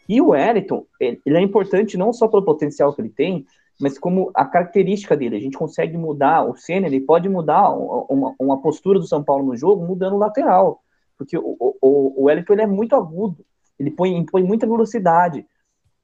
[0.08, 3.46] E o Wellington, ele, ele é importante não só pelo potencial que ele tem,
[3.80, 5.36] mas como a característica dele.
[5.36, 9.46] A gente consegue mudar, o Senna, ele pode mudar uma, uma postura do São Paulo
[9.46, 10.82] no jogo mudando o lateral.
[11.16, 13.44] Porque o, o, o Wellington ele é muito agudo,
[13.78, 15.46] ele põe, impõe muita velocidade.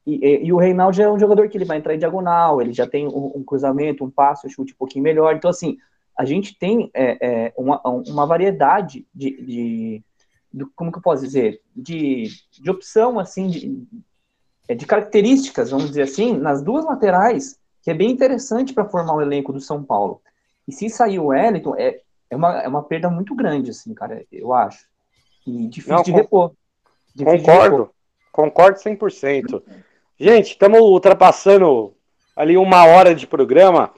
[0.07, 2.61] E, e, e, o Reinaldo já é um jogador que ele vai entrar em diagonal,
[2.61, 5.35] ele já tem um, um cruzamento, um passo, um chute um pouquinho melhor.
[5.37, 5.77] Então, assim,
[6.17, 10.05] a gente tem é, é, uma, uma variedade de, de,
[10.53, 13.87] de, como que eu posso dizer, de, de opção, assim, de,
[14.69, 19.15] é, de características, vamos dizer assim, nas duas laterais, que é bem interessante para formar
[19.15, 20.21] o elenco do São Paulo.
[20.67, 24.25] E se sair o Wellington, é, é, uma, é uma perda muito grande, assim, cara,
[24.31, 24.87] eu acho.
[25.47, 26.53] E difícil Não, de repor.
[27.15, 27.91] Difícil concordo, de repor.
[28.33, 29.63] concordo 100%.
[30.19, 31.95] Gente, estamos ultrapassando
[32.37, 33.93] ali uma hora de programa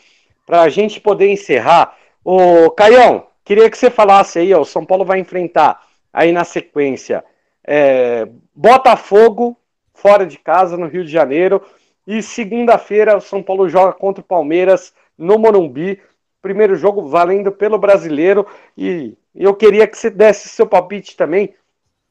[0.47, 1.97] para a gente poder encerrar.
[2.25, 6.45] Ô, Caião, queria que você falasse aí, ó, o São Paulo vai enfrentar aí na
[6.45, 7.25] sequência
[7.65, 9.57] é, Botafogo,
[9.95, 11.63] fora de casa, no Rio de Janeiro,
[12.07, 16.01] e segunda-feira o São Paulo joga contra o Palmeiras no Morumbi,
[16.41, 18.47] primeiro jogo valendo pelo brasileiro,
[18.77, 21.55] e eu queria que você desse seu palpite também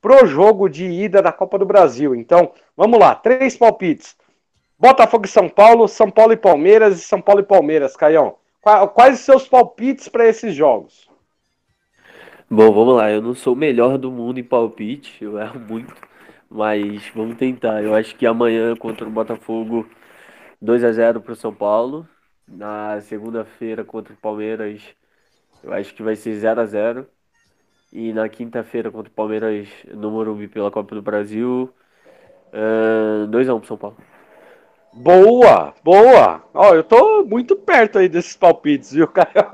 [0.01, 2.15] pro jogo de ida da Copa do Brasil.
[2.15, 4.15] Então, vamos lá, três palpites.
[4.79, 8.35] Botafogo e São Paulo, São Paulo e Palmeiras e São Paulo e Palmeiras, Caião.
[8.93, 11.09] Quais os seus palpites para esses jogos?
[12.49, 13.11] Bom, vamos lá.
[13.11, 15.93] Eu não sou o melhor do mundo em palpite, eu erro muito,
[16.51, 17.81] mas vamos tentar.
[17.81, 19.87] Eu acho que amanhã contra o Botafogo
[20.61, 22.07] 2 a 0 para o São Paulo.
[22.47, 24.81] Na segunda-feira contra o Palmeiras,
[25.63, 27.07] eu acho que vai ser 0 a 0
[27.93, 31.73] E na quinta-feira contra o Palmeiras no Morumbi pela Copa do Brasil,
[33.23, 33.97] uh, 2 a 1 para São Paulo.
[34.93, 36.43] Boa, boa.
[36.53, 39.49] Ó, eu tô muito perto aí desses palpites, viu, cara?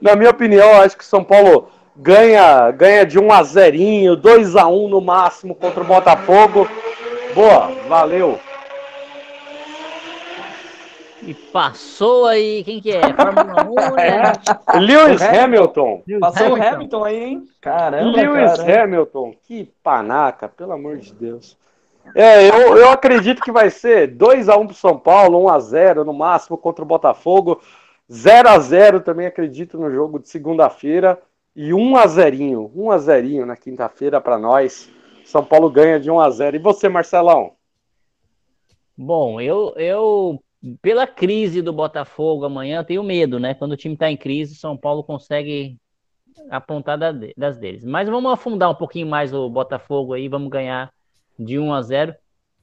[0.00, 4.66] Na minha opinião, acho que São Paulo ganha, ganha de 1 a 0, 2 a
[4.66, 6.68] 1 no máximo contra o Botafogo.
[7.34, 8.38] Boa, valeu.
[11.22, 13.00] E passou aí, quem que é?
[13.14, 14.32] Fórmula 1, né?
[14.80, 16.02] Lewis Hamilton.
[16.06, 16.62] Lewis passou Hamilton.
[16.62, 17.44] o Hamilton aí, hein?
[17.60, 18.84] Caramba, Lewis cara.
[18.84, 19.34] Hamilton.
[19.42, 21.58] Que panaca, pelo amor de Deus.
[22.14, 26.84] É, eu, eu acredito que vai ser 2x1 pro São Paulo, 1x0 no máximo contra
[26.84, 27.60] o Botafogo.
[28.08, 31.18] 0x0 também acredito no jogo de segunda-feira.
[31.56, 34.90] E 1x0, 1x0 na quinta-feira para nós.
[35.24, 36.54] São Paulo ganha de 1x0.
[36.54, 37.52] E você, Marcelão?
[38.94, 40.42] Bom, eu, eu,
[40.82, 43.54] pela crise do Botafogo amanhã, tenho medo, né?
[43.54, 45.78] Quando o time está em crise, São Paulo consegue
[46.50, 47.84] apontar das deles.
[47.84, 50.92] Mas vamos afundar um pouquinho mais o Botafogo aí, vamos ganhar
[51.38, 52.14] de 1 a 0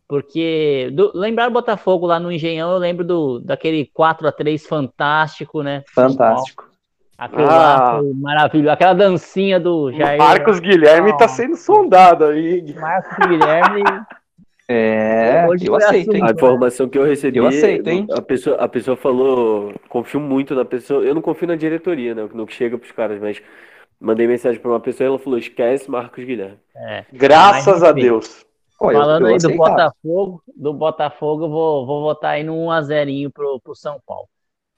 [0.07, 4.63] porque do, lembrar o Botafogo lá no Engenhão, eu lembro do, daquele 4 a 3
[4.67, 5.83] fantástico, né?
[5.87, 6.72] Fantástico.
[7.17, 7.45] Aquilo ah.
[7.45, 8.69] lá foi maravilhoso.
[8.71, 10.17] Aquela dancinha do Jair.
[10.17, 12.73] Marcos Guilherme está sendo sondado aí.
[12.73, 13.83] Marcos Guilherme.
[14.67, 16.23] É, Hoje eu aceito, hein?
[16.23, 17.37] A informação que eu recebi.
[17.37, 18.07] Eu aceito, hein?
[18.11, 19.73] A pessoa, a pessoa falou.
[19.89, 21.03] Confio muito na pessoa.
[21.03, 22.27] Eu não confio na diretoria, né?
[22.33, 23.41] No que chega pros caras, mas
[23.99, 26.59] mandei mensagem para uma pessoa e ela falou: esquece Marcos Guilherme.
[26.75, 27.05] É.
[27.11, 28.45] Graças a Deus.
[28.79, 33.75] Pô, Falando aí do Botafogo, do Botafogo, vou, vou votar aí no 1x0 pro, pro
[33.75, 34.27] São Paulo.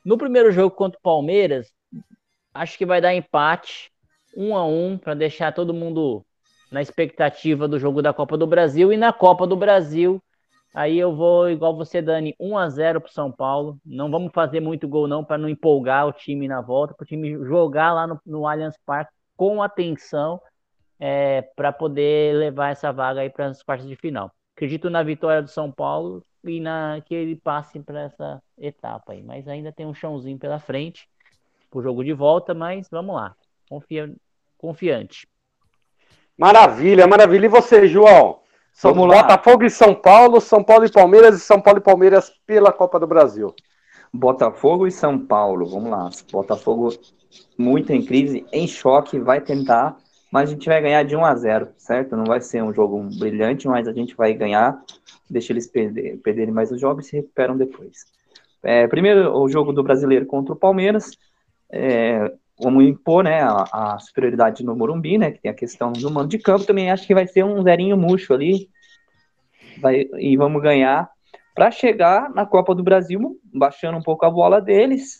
[0.05, 1.73] No primeiro jogo contra o Palmeiras,
[2.55, 3.91] acho que vai dar empate,
[4.35, 6.25] 1 a 1 para deixar todo mundo
[6.71, 8.91] na expectativa do jogo da Copa do Brasil.
[8.91, 10.23] E na Copa do Brasil,
[10.73, 13.77] aí eu vou, igual você, Dani, 1 a 0 pro São Paulo.
[13.85, 17.07] Não vamos fazer muito gol, não, para não empolgar o time na volta, para o
[17.07, 20.41] time jogar lá no, no Allianz Parque com atenção
[20.97, 24.31] é, para poder levar essa vaga aí para as quartas de final.
[24.55, 29.21] Acredito na vitória do São Paulo e na que ele passe para essa etapa aí,
[29.21, 31.05] mas ainda tem um chãozinho pela frente
[31.75, 33.35] para o jogo de volta, mas vamos lá,
[33.69, 34.13] Confia,
[34.57, 35.27] confiante.
[36.37, 37.45] Maravilha, maravilha.
[37.45, 38.39] E você, João?
[38.71, 39.23] São Vamos lá.
[39.23, 42.99] Botafogo e São Paulo, São Paulo e Palmeiras e São Paulo e Palmeiras pela Copa
[42.99, 43.53] do Brasil.
[44.13, 46.09] Botafogo e São Paulo, vamos lá.
[46.31, 46.93] Botafogo
[47.57, 49.97] muito em crise, em choque, vai tentar
[50.35, 52.17] mas a gente vai ganhar de 1 a 0, certo?
[52.17, 54.77] Não vai ser um jogo brilhante, mas a gente vai ganhar,
[55.29, 58.05] deixa eles perder, perderem mais os jogos e se recuperam depois.
[58.61, 61.11] É, primeiro, o jogo do brasileiro contra o Palmeiras,
[61.75, 66.09] é, vamos impor né, a, a, superioridade no Morumbi, né, que tem a questão do
[66.09, 68.69] mando de campo, também acho que vai ser um zerinho murcho ali,
[69.81, 71.09] vai, e vamos ganhar
[71.53, 75.19] para chegar na Copa do Brasil, baixando um pouco a bola deles,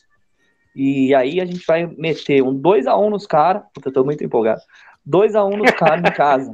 [0.75, 4.03] e aí a gente vai meter um 2 a 1 nos caras, porque eu tô
[4.03, 4.61] muito empolgado.
[5.05, 6.51] 2 a 1 nos caras em casa.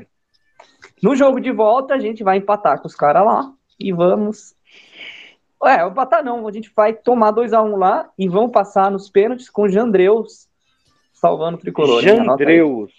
[1.01, 4.53] No jogo de volta, a gente vai empatar com os caras lá e vamos
[5.63, 9.49] É, empatar não, a gente vai tomar 2x1 um lá e vão passar nos pênaltis
[9.49, 10.49] com o Jandreus
[11.13, 12.01] salvando o tricolor.
[12.01, 12.91] Jandreus.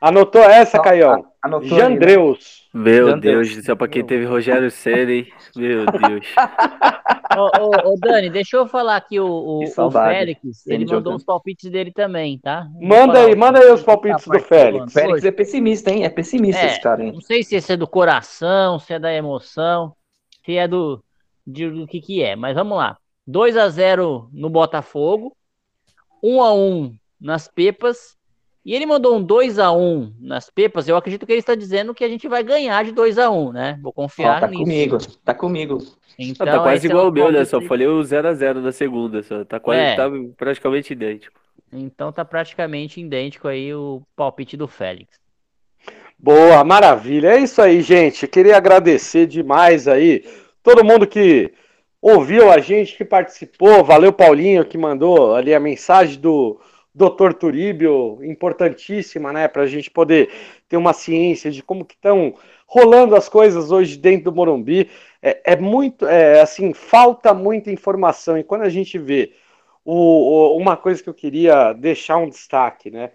[0.00, 1.26] Anotou essa, Tá, Caião?
[1.42, 1.90] Anotou aí, né?
[1.90, 2.68] Jandreus.
[2.72, 3.48] Meu Jandreus.
[3.48, 5.32] Deus do céu, pra quem teve Rogério Ceni, hein?
[5.56, 6.26] Meu Deus.
[7.36, 9.90] Ô, ô, ô, Dani, deixa eu falar aqui o, o, o.
[9.90, 11.16] Félix, ele mandou jogando.
[11.16, 12.66] os palpites dele também, tá?
[12.72, 14.92] Vou Manda aí, manda aí os tá palpites do Félix.
[14.92, 15.28] Félix hoje.
[15.28, 16.04] é pessimista, hein?
[16.04, 16.66] É pessimista É.
[16.66, 17.12] esse cara, hein?
[17.12, 19.94] Não sei se esse é do coração, se é da emoção,
[20.44, 21.00] se é do,
[21.46, 22.96] do que que é, mas vamos lá.
[23.26, 25.36] 2 a 0 no Botafogo,
[26.22, 28.16] 1 a 1 nas Pepas,
[28.64, 31.94] e ele mandou um 2 a 1 nas Pepas, eu acredito que ele está dizendo
[31.94, 33.78] que a gente vai ganhar de 2 a 1, né?
[33.82, 34.62] Vou confiar tá nisso.
[34.62, 35.78] comigo, tá comigo.
[36.18, 37.44] Então, tá quase é igual o o meu, né?
[37.44, 39.44] Só falei o 0x0 na segunda, só.
[39.44, 39.96] Tá quase, É.
[39.96, 41.40] tá praticamente idêntico.
[41.72, 45.18] Então tá praticamente idêntico aí o palpite do Félix.
[46.18, 47.28] Boa, maravilha.
[47.28, 48.26] É isso aí, gente.
[48.26, 50.22] Queria agradecer demais aí
[50.62, 51.52] todo mundo que
[52.00, 53.84] ouviu a gente, que participou.
[53.84, 56.60] Valeu, Paulinho, que mandou ali a mensagem do
[56.94, 57.32] Dr.
[57.34, 60.30] Turíbio, importantíssima, né, para a gente poder
[60.68, 62.34] ter uma ciência de como que estão
[62.66, 64.88] rolando as coisas hoje dentro do Morumbi.
[65.22, 68.38] É, é muito, é, assim, falta muita informação.
[68.38, 69.32] E quando a gente vê
[69.84, 69.94] o,
[70.54, 73.12] o- uma coisa que eu queria deixar um destaque, né?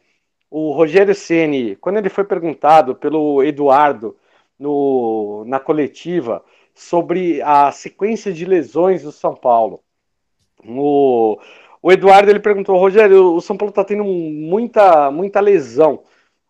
[0.49, 4.15] O Rogério Ceni, quando ele foi perguntado pelo Eduardo
[4.57, 6.43] no, na coletiva
[6.75, 9.81] sobre a sequência de lesões do São Paulo,
[10.63, 11.39] o,
[11.81, 16.03] o Eduardo ele perguntou, Rogério, o São Paulo está tendo muita, muita lesão.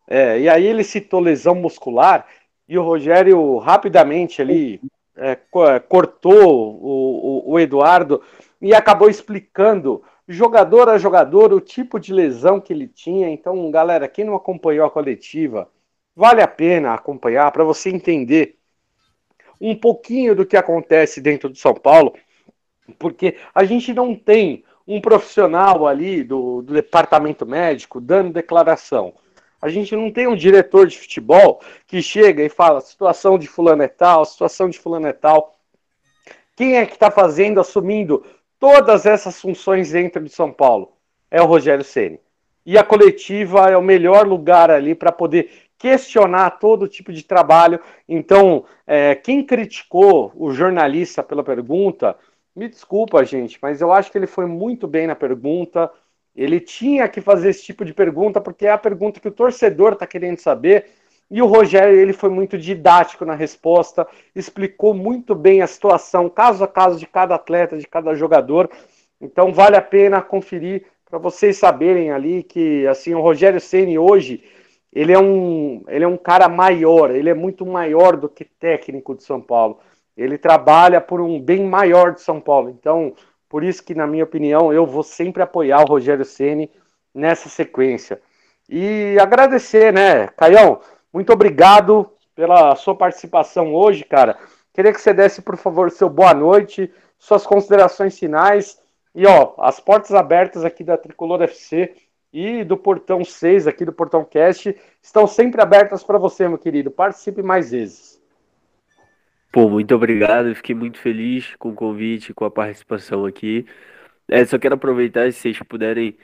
[0.08, 2.28] É, e aí ele citou lesão muscular
[2.68, 4.82] e o Rogério rapidamente ali
[5.16, 8.22] é, é, cortou o, o, o Eduardo
[8.62, 13.30] e acabou explicando jogador a jogador o tipo de lesão que ele tinha.
[13.30, 15.70] Então, galera, quem não acompanhou a coletiva,
[16.16, 18.58] vale a pena acompanhar para você entender
[19.60, 22.14] um pouquinho do que acontece dentro do São Paulo,
[23.00, 29.14] porque a gente não tem um profissional ali do, do departamento médico dando declaração.
[29.62, 33.82] A gente não tem um diretor de futebol que chega e fala situação de fulano
[33.82, 35.58] é tal, situação de fulano é tal.
[36.56, 38.24] Quem é que está fazendo, assumindo
[38.60, 40.94] todas essas funções dentro de São Paulo?
[41.32, 42.20] É o Rogério Ceni.
[42.66, 47.80] E a coletiva é o melhor lugar ali para poder questionar todo tipo de trabalho.
[48.08, 52.16] Então, é, quem criticou o jornalista pela pergunta,
[52.56, 55.92] me desculpa, gente, mas eu acho que ele foi muito bem na pergunta.
[56.36, 59.94] Ele tinha que fazer esse tipo de pergunta porque é a pergunta que o torcedor
[59.94, 60.86] está querendo saber.
[61.30, 66.64] E o Rogério ele foi muito didático na resposta, explicou muito bem a situação, caso
[66.64, 68.70] a caso de cada atleta, de cada jogador.
[69.20, 74.44] Então vale a pena conferir para vocês saberem ali que assim o Rogério Ceni hoje
[74.96, 79.14] ele é um ele é um cara maior, ele é muito maior do que técnico
[79.14, 79.80] de São Paulo.
[80.16, 82.70] Ele trabalha por um bem maior de São Paulo.
[82.70, 83.14] Então
[83.50, 86.72] por isso que na minha opinião eu vou sempre apoiar o Rogério Ceni
[87.14, 88.22] nessa sequência.
[88.70, 90.80] E agradecer, né, Caião?
[91.14, 94.38] Muito obrigado pela sua participação hoje, cara.
[94.74, 98.78] Queria que você desse, por favor, seu boa noite, suas considerações finais.
[99.14, 101.96] E, ó, as portas abertas aqui da Tricolor FC
[102.36, 106.92] e do Portão 6, aqui do Portão Cast, estão sempre abertas para você, meu querido.
[106.92, 108.22] Participe mais vezes.
[109.54, 110.54] Pô, muito obrigado.
[110.54, 113.66] Fiquei muito feliz com o convite, com a participação aqui.
[114.28, 116.18] É, só quero aproveitar, se vocês puderem,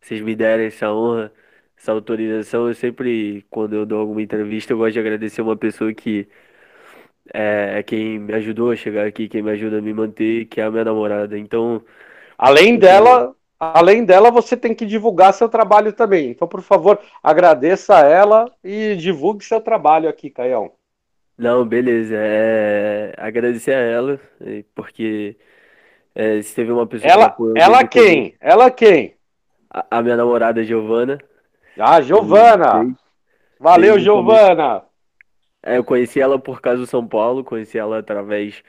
[0.00, 1.32] se vocês me derem essa honra,
[1.76, 2.68] essa autorização.
[2.68, 6.28] Eu sempre, quando eu dou alguma entrevista, eu gosto de agradecer uma pessoa que
[7.34, 10.64] é quem me ajudou a chegar aqui, quem me ajuda a me manter, que é
[10.64, 11.36] a minha namorada.
[11.36, 11.82] Então,
[12.38, 16.30] Além dela, além dela, você tem que divulgar seu trabalho também.
[16.30, 20.72] Então, por favor, agradeça a ela e divulgue seu trabalho aqui, Caião.
[21.38, 22.14] não, beleza.
[22.16, 24.20] É, agradecer a ela,
[24.74, 25.36] porque
[26.14, 28.36] é, se teve uma pessoa que Ela, apoiou ela quem?
[28.40, 29.16] Ela quem?
[29.70, 31.18] a, a minha namorada Giovana.
[31.78, 32.96] Ah, Giovana.
[33.58, 34.84] Valeu, desde Giovana.
[35.62, 38.62] É, eu conheci ela por causa do São Paulo, conheci ela através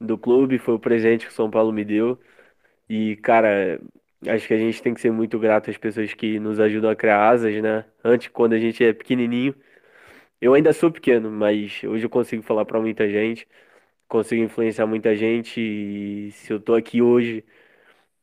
[0.00, 2.18] do clube, foi o presente que o São Paulo me deu.
[2.88, 3.80] E, cara,
[4.28, 6.96] acho que a gente tem que ser muito grato às pessoas que nos ajudam a
[6.96, 7.84] criar asas, né?
[8.04, 9.54] Antes, quando a gente é pequenininho,
[10.40, 13.48] eu ainda sou pequeno, mas hoje eu consigo falar pra muita gente,
[14.08, 15.60] consigo influenciar muita gente.
[15.60, 17.44] E se eu tô aqui hoje,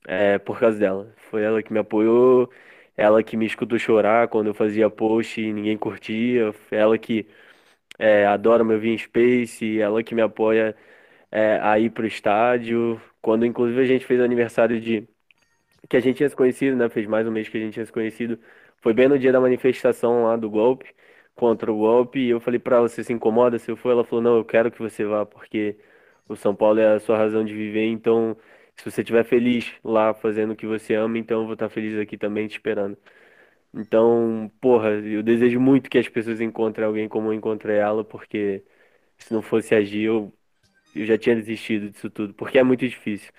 [0.07, 1.13] é por causa dela.
[1.17, 2.51] Foi ela que me apoiou,
[2.95, 7.27] ela que me escutou chorar quando eu fazia post e ninguém curtia, ela que
[7.99, 10.75] é, adora meu Space, ela que me apoia
[11.31, 13.01] é, a ir pro estádio.
[13.21, 15.07] Quando inclusive a gente fez aniversário de
[15.89, 16.89] que a gente tinha se conhecido, né?
[16.89, 18.39] Fez mais um mês que a gente tinha se conhecido.
[18.81, 20.93] Foi bem no dia da manifestação lá do golpe,
[21.35, 23.91] contra o golpe, e eu falei pra ela, você se incomoda se eu for?
[23.91, 25.77] Ela falou, não, eu quero que você vá, porque
[26.27, 28.37] O São Paulo é a sua razão de viver, então
[28.75, 31.97] se você estiver feliz lá fazendo o que você ama, então eu vou estar feliz
[31.99, 32.97] aqui também te esperando.
[33.73, 38.63] Então, porra, eu desejo muito que as pessoas encontrem alguém como eu encontrei ela, porque
[39.17, 40.33] se não fosse agir, eu,
[40.95, 43.31] eu já tinha desistido disso tudo, porque é muito difícil.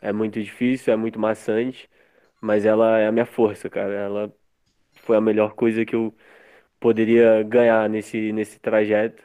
[0.00, 1.88] É muito difícil, é muito maçante,
[2.40, 3.92] mas ela é a minha força, cara.
[3.92, 4.32] Ela
[5.02, 6.14] foi a melhor coisa que eu
[6.80, 9.22] poderia ganhar nesse, nesse trajeto.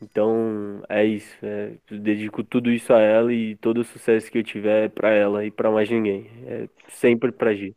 [0.00, 1.34] Então é isso.
[1.42, 4.88] É, eu dedico tudo isso a ela e todo o sucesso que eu tiver é
[4.88, 6.30] para ela e para mais ninguém.
[6.46, 7.76] É sempre pra Gi.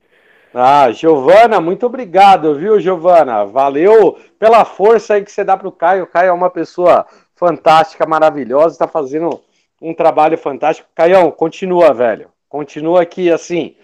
[0.53, 3.45] Ah, Giovana, muito obrigado, viu, Giovana?
[3.45, 6.03] Valeu pela força aí que você dá pro Caio.
[6.03, 7.05] O Caio é uma pessoa
[7.35, 9.41] fantástica, maravilhosa, está fazendo
[9.81, 10.89] um trabalho fantástico.
[10.95, 12.31] Caião, continua, velho.
[12.49, 13.75] Continua aqui, assim.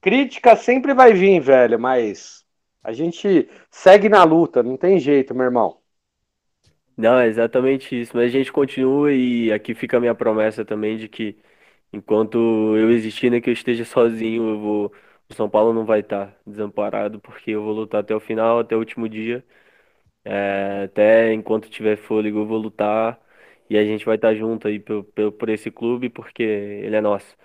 [0.00, 2.44] Crítica sempre vai vir, velho, mas
[2.82, 5.78] a gente segue na luta, não tem jeito, meu irmão.
[6.96, 8.16] Não, é exatamente isso.
[8.16, 11.36] Mas a gente continua e aqui fica a minha promessa também de que
[11.92, 12.38] enquanto
[12.76, 14.92] eu existir, né, que eu esteja sozinho, eu vou,
[15.28, 18.76] o São Paulo não vai estar desamparado, porque eu vou lutar até o final, até
[18.76, 19.44] o último dia.
[20.24, 23.20] É, até enquanto tiver fôlego, eu vou lutar
[23.70, 27.00] e a gente vai estar junto aí por, por, por esse clube, porque ele é
[27.00, 27.36] nosso.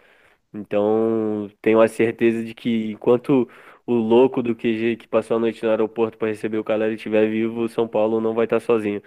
[0.54, 3.50] Então, tenho a certeza de que enquanto
[3.86, 7.30] o louco do QG que passou a noite no aeroporto para receber o Caleri estiver
[7.30, 9.02] vivo, o São Paulo não vai estar sozinho.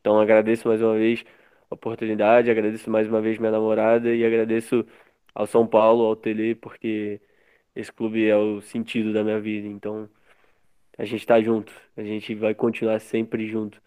[0.00, 1.24] Então agradeço mais uma vez
[1.70, 4.84] a oportunidade, agradeço mais uma vez minha namorada e agradeço
[5.34, 7.20] ao São Paulo, ao Tele, porque
[7.74, 9.66] esse clube é o sentido da minha vida.
[9.68, 10.08] Então
[10.98, 13.80] a gente está junto, a gente vai continuar sempre junto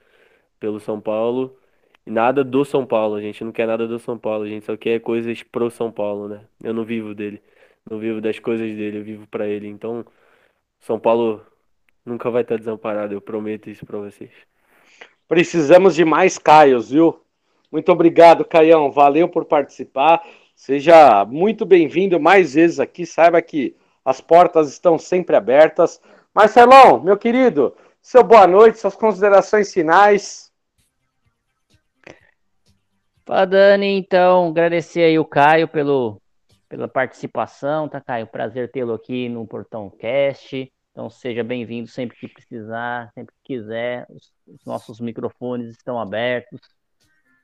[0.59, 1.57] pelo São Paulo.
[2.05, 4.77] Nada do São Paulo, a gente não quer nada do São Paulo, a gente só
[4.77, 6.41] quer coisas pro São Paulo, né?
[6.63, 7.41] Eu não vivo dele,
[7.89, 9.67] não vivo das coisas dele, eu vivo para ele.
[9.67, 10.05] Então,
[10.79, 11.41] São Paulo
[12.05, 14.29] nunca vai estar desamparado, eu prometo isso para vocês.
[15.27, 17.19] Precisamos de mais Caios, viu?
[17.71, 18.91] Muito obrigado, Caião.
[18.91, 20.23] Valeu por participar.
[20.55, 23.05] Seja muito bem-vindo mais vezes aqui.
[23.05, 23.75] Saiba que
[24.05, 25.99] as portas estão sempre abertas.
[26.33, 30.44] Marcelão, meu querido, seu boa noite, suas considerações finais.
[33.25, 33.87] Fala, Dani.
[33.97, 36.21] Então, agradecer aí o Caio pelo,
[36.69, 38.27] pela participação, tá, Caio?
[38.27, 40.71] Prazer tê-lo aqui no Portão Cast.
[40.91, 44.05] Então seja bem-vindo sempre que precisar, sempre que quiser.
[44.09, 46.61] Os, os, nossos microfones estão abertos.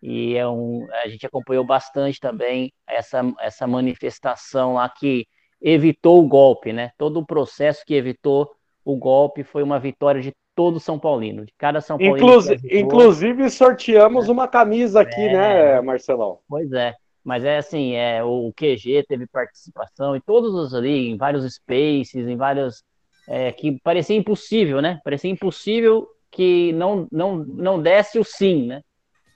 [0.03, 5.27] E é um, a gente acompanhou bastante também essa, essa manifestação lá que
[5.59, 6.91] evitou o golpe, né?
[6.97, 8.55] Todo o processo que evitou
[8.85, 12.17] o golpe foi uma vitória de todo São Paulino, de cada São Paulino.
[12.17, 14.31] Inclusive, inclusive sorteamos é.
[14.31, 15.33] uma camisa aqui, é.
[15.33, 16.39] né, Marcelão?
[16.47, 16.95] Pois é.
[17.23, 22.27] Mas é assim, é, o QG teve participação e todos os ali, em vários spaces,
[22.27, 22.83] em vários
[23.27, 24.99] é, que parecia impossível, né?
[25.03, 28.81] Parecia impossível que não, não, não desse o sim, né?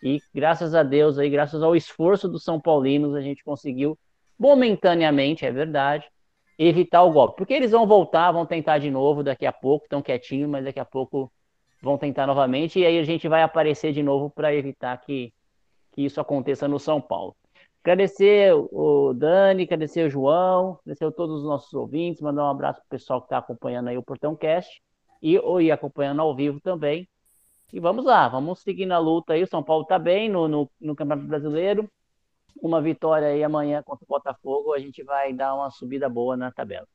[0.02, 3.98] E graças a Deus, aí, graças ao esforço dos São Paulinos, a gente conseguiu,
[4.38, 6.06] momentaneamente, é verdade,
[6.58, 7.38] evitar o golpe.
[7.38, 10.80] Porque eles vão voltar, vão tentar de novo daqui a pouco, estão quietinho, mas daqui
[10.80, 11.32] a pouco
[11.82, 15.32] vão tentar novamente, e aí a gente vai aparecer de novo para evitar que,
[15.92, 17.36] que isso aconteça no São Paulo.
[17.84, 22.80] Agradecer o Dani, agradecer o João, agradecer a todos os nossos ouvintes, mandar um abraço
[22.80, 24.82] para o pessoal que está acompanhando aí o Portão Cast
[25.22, 27.08] e ir acompanhando ao vivo também.
[27.72, 29.44] E vamos lá, vamos seguir na luta aí.
[29.44, 31.88] O São Paulo está bem no, no, no, Campeonato Brasileiro.
[32.62, 36.52] Uma vitória aí amanhã contra o Botafogo, a gente vai dar uma subida boa na
[36.52, 36.88] tabela.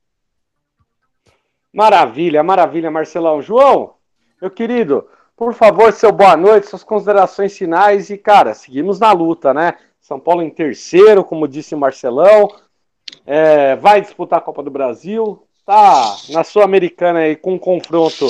[1.73, 3.41] Maravilha, maravilha, Marcelão.
[3.41, 3.95] João,
[4.41, 9.55] meu querido, por favor, seu boa noite, suas considerações finais e, cara, seguimos na luta,
[9.55, 9.79] né?
[10.01, 12.49] São Paulo em terceiro, como disse Marcelão.
[13.25, 15.47] É, vai disputar a Copa do Brasil.
[15.65, 18.27] Tá na Sul-Americana aí com um confronto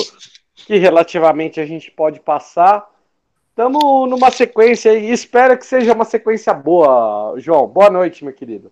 [0.53, 2.87] que relativamente a gente pode passar.
[3.51, 7.67] Estamos numa sequência e espero que seja uma sequência boa, João.
[7.67, 8.71] Boa noite, meu querido.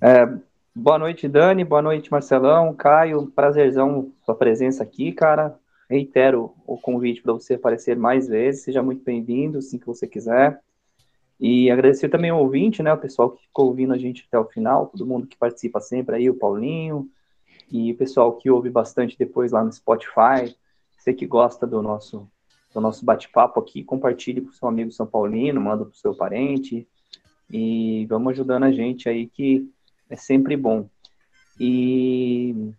[0.00, 0.26] É,
[0.74, 1.64] boa noite, Dani.
[1.64, 2.74] Boa noite, Marcelão.
[2.74, 5.56] Caio, prazerzão sua presença aqui, cara.
[5.88, 8.64] Reitero o convite para você aparecer mais vezes.
[8.64, 10.60] Seja muito bem-vindo, assim que você quiser.
[11.38, 14.48] E agradecer também ao ouvinte, né, o pessoal que ficou ouvindo a gente até o
[14.48, 17.08] final, todo mundo que participa sempre aí, o Paulinho,
[17.70, 20.56] e o pessoal que ouve bastante depois lá no Spotify.
[20.98, 22.28] Você que gosta do nosso,
[22.72, 26.86] do nosso bate-papo aqui, compartilhe com seu amigo São Paulino, manda para o seu parente,
[27.50, 29.68] e vamos ajudando a gente aí, que
[30.08, 30.88] é sempre bom.
[31.60, 32.72] E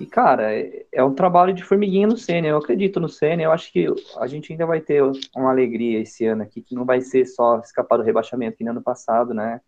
[0.00, 2.48] e, cara, é, é um trabalho de formiguinha no Senna.
[2.48, 3.42] Eu acredito no Senna.
[3.42, 3.86] Eu acho que
[4.18, 5.02] a gente ainda vai ter
[5.34, 8.70] uma alegria esse ano aqui, que não vai ser só escapar do rebaixamento que no
[8.70, 9.60] ano passado, né?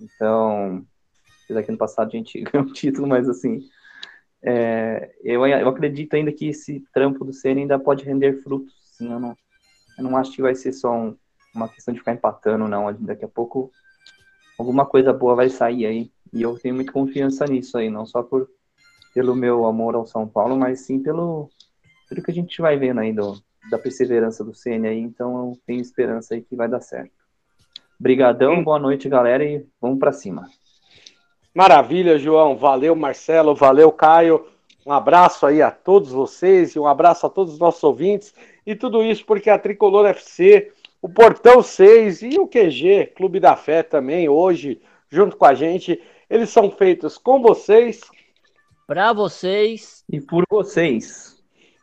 [0.00, 0.84] Então,
[1.44, 3.60] apesar que ano passado a gente ganhou um título, mas assim,
[4.42, 8.81] é, eu, eu acredito ainda que esse trampo do Senna ainda pode render frutos.
[9.02, 9.36] Assim, eu, não,
[9.98, 11.16] eu não acho que vai ser só um,
[11.54, 12.92] uma questão de ficar empatando, não.
[12.94, 13.72] Daqui a pouco
[14.58, 16.12] alguma coisa boa vai sair aí.
[16.32, 18.48] E eu tenho muita confiança nisso aí, não só por
[19.14, 21.50] pelo meu amor ao São Paulo, mas sim pelo,
[22.08, 23.38] pelo que a gente vai vendo aí do,
[23.70, 24.98] da perseverança do CN aí.
[24.98, 27.12] Então eu tenho esperança aí que vai dar certo.
[28.00, 30.48] Brigadão, boa noite, galera, e vamos para cima.
[31.54, 32.56] Maravilha, João.
[32.56, 33.54] Valeu, Marcelo.
[33.54, 34.46] Valeu, Caio.
[34.84, 38.34] Um abraço aí a todos vocês e um abraço a todos os nossos ouvintes.
[38.66, 43.56] E tudo isso porque a Tricolor FC, o Portão 6 e o QG, Clube da
[43.56, 44.80] Fé também, hoje,
[45.10, 48.00] junto com a gente, eles são feitos com vocês.
[48.86, 50.04] Para vocês.
[50.10, 51.42] E por vocês.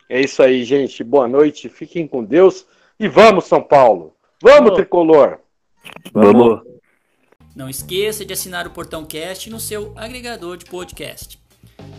[0.09, 1.03] É isso aí, gente.
[1.03, 1.69] Boa noite.
[1.69, 2.65] Fiquem com Deus.
[2.99, 4.15] E vamos, São Paulo.
[4.41, 5.39] Vamos, Tricolor.
[6.13, 6.61] Vamos.
[7.55, 11.39] Não esqueça de assinar o Portão Cast no seu agregador de podcast.